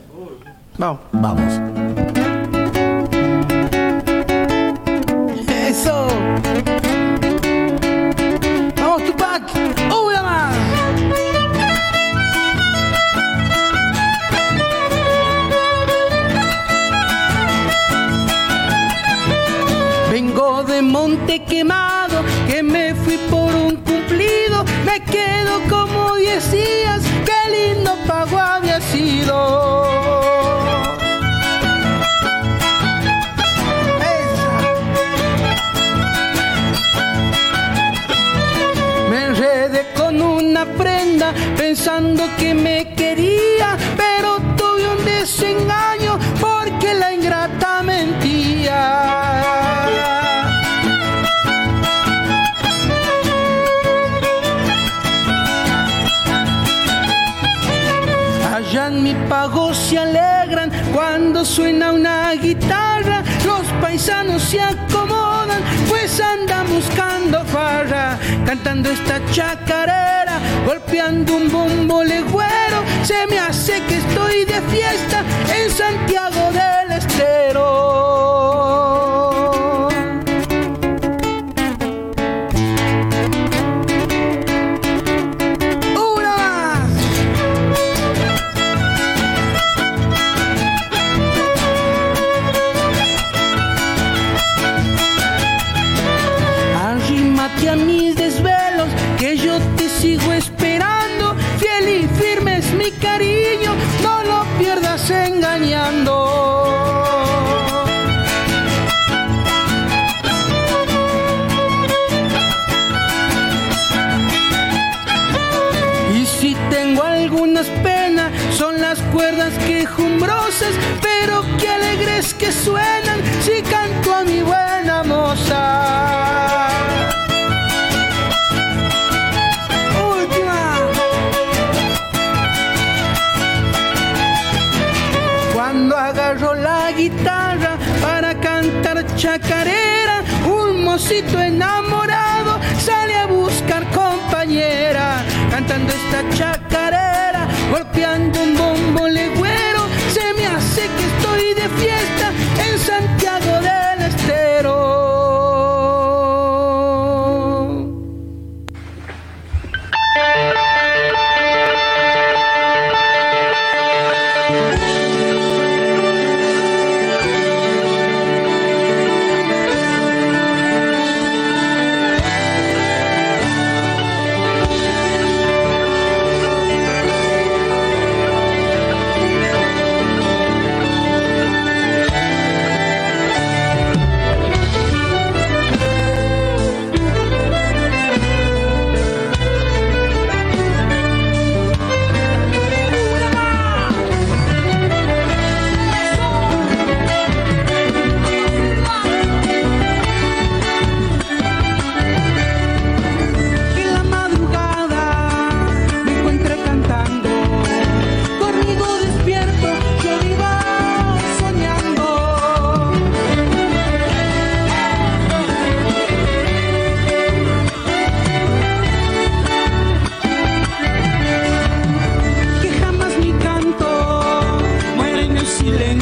Vamos. 0.77 0.99
Vamos. 1.13 1.74
prenda 40.77 41.33
pensando 41.57 42.23
que 42.37 42.53
me 42.53 42.93
quería, 42.95 43.77
pero 43.95 44.39
tuve 44.57 44.87
un 44.87 45.05
desengaño 45.05 46.19
porque 46.39 46.93
la 46.93 47.13
ingrata 47.13 47.81
mentía. 47.83 48.81
Allá 58.55 58.87
en 58.87 59.03
mi 59.03 59.13
pago 59.29 59.73
se 59.73 59.97
alegran 59.97 60.71
cuando 60.93 61.43
suena 61.43 61.91
una 61.91 62.31
guitarra, 62.33 63.23
los 63.45 63.65
paisanos 63.81 64.41
se 64.43 64.61
acomodan, 64.61 65.61
pues 65.89 66.21
andan 66.21 66.65
buscando 66.67 67.43
farra, 67.45 68.17
cantando 68.45 68.89
esta 68.89 69.19
chacarera 69.31 70.24
golpeando 70.65 71.35
un 71.35 71.51
bombo 71.51 72.03
legüero, 72.03 72.83
se 73.03 73.27
me 73.27 73.39
hace 73.39 73.81
que 73.83 73.97
estoy 73.97 74.45
de 74.45 74.61
fiesta 74.73 75.23
en 75.55 75.69
Santiago 75.69 76.51
de 76.51 76.84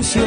修 0.04 0.20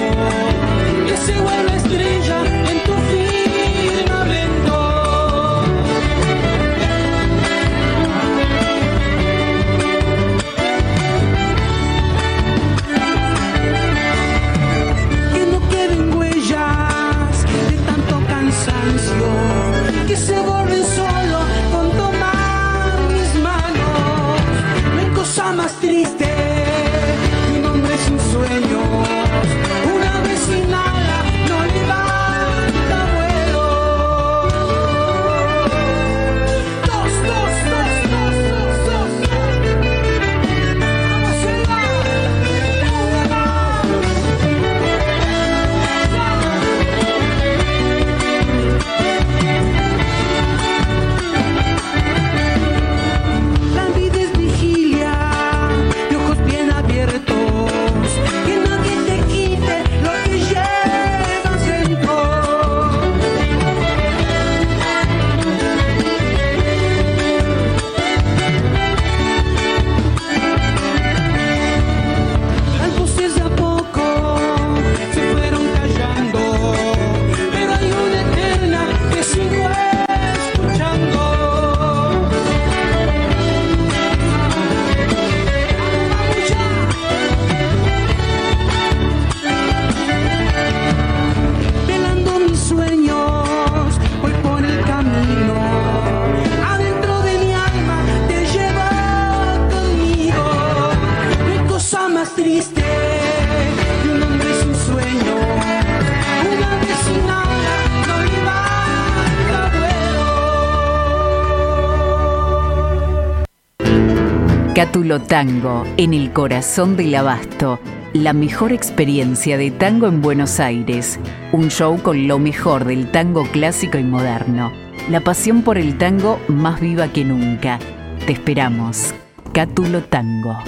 Cátulo 115.06 115.24
Tango, 115.24 115.84
en 115.98 116.14
el 116.14 116.32
corazón 116.32 116.96
del 116.96 117.14
abasto. 117.14 117.78
La 118.12 118.32
mejor 118.32 118.72
experiencia 118.72 119.56
de 119.56 119.70
tango 119.70 120.08
en 120.08 120.20
Buenos 120.20 120.58
Aires. 120.58 121.20
Un 121.52 121.70
show 121.70 122.02
con 122.02 122.26
lo 122.26 122.40
mejor 122.40 122.84
del 122.84 123.12
tango 123.12 123.44
clásico 123.52 123.98
y 123.98 124.02
moderno. 124.02 124.72
La 125.08 125.20
pasión 125.20 125.62
por 125.62 125.78
el 125.78 125.96
tango 125.96 126.40
más 126.48 126.80
viva 126.80 127.06
que 127.12 127.24
nunca. 127.24 127.78
Te 128.26 128.32
esperamos. 128.32 129.14
Cátulo 129.52 130.02
Tango. 130.02 130.58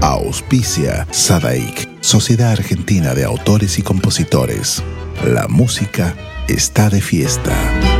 Auspicia 0.00 1.06
Sadaik, 1.12 1.88
Sociedad 2.00 2.50
Argentina 2.50 3.14
de 3.14 3.22
Autores 3.22 3.78
y 3.78 3.82
Compositores. 3.82 4.82
La 5.24 5.46
música 5.46 6.16
está 6.48 6.90
de 6.90 7.00
fiesta. 7.00 7.99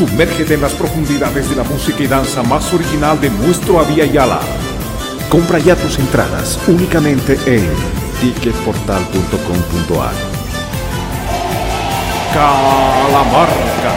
Sumérgete 0.00 0.54
en 0.54 0.62
las 0.62 0.72
profundidades 0.72 1.50
de 1.50 1.56
la 1.56 1.62
música 1.62 2.02
y 2.02 2.06
danza 2.06 2.42
más 2.42 2.72
original 2.72 3.20
de 3.20 3.28
nuestro 3.28 3.78
Avia 3.78 4.06
Yala. 4.06 4.40
Compra 5.28 5.58
ya 5.58 5.76
tus 5.76 5.98
entradas 5.98 6.58
únicamente 6.68 7.38
en 7.44 7.68
ticketportal.com.ar. 8.22 10.14
Calamarca. 12.32 13.92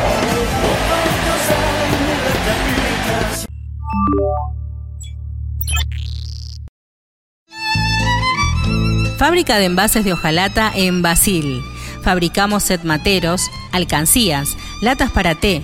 Fábrica 9.17 9.57
de 9.57 9.65
envases 9.67 10.03
de 10.03 10.11
hojalata 10.11 10.69
en 10.75 11.01
Basil. 11.01 11.63
Fabricamos 12.01 12.63
set 12.63 12.83
materos, 12.83 13.49
alcancías, 13.71 14.57
latas 14.81 15.09
para 15.09 15.35
té, 15.35 15.63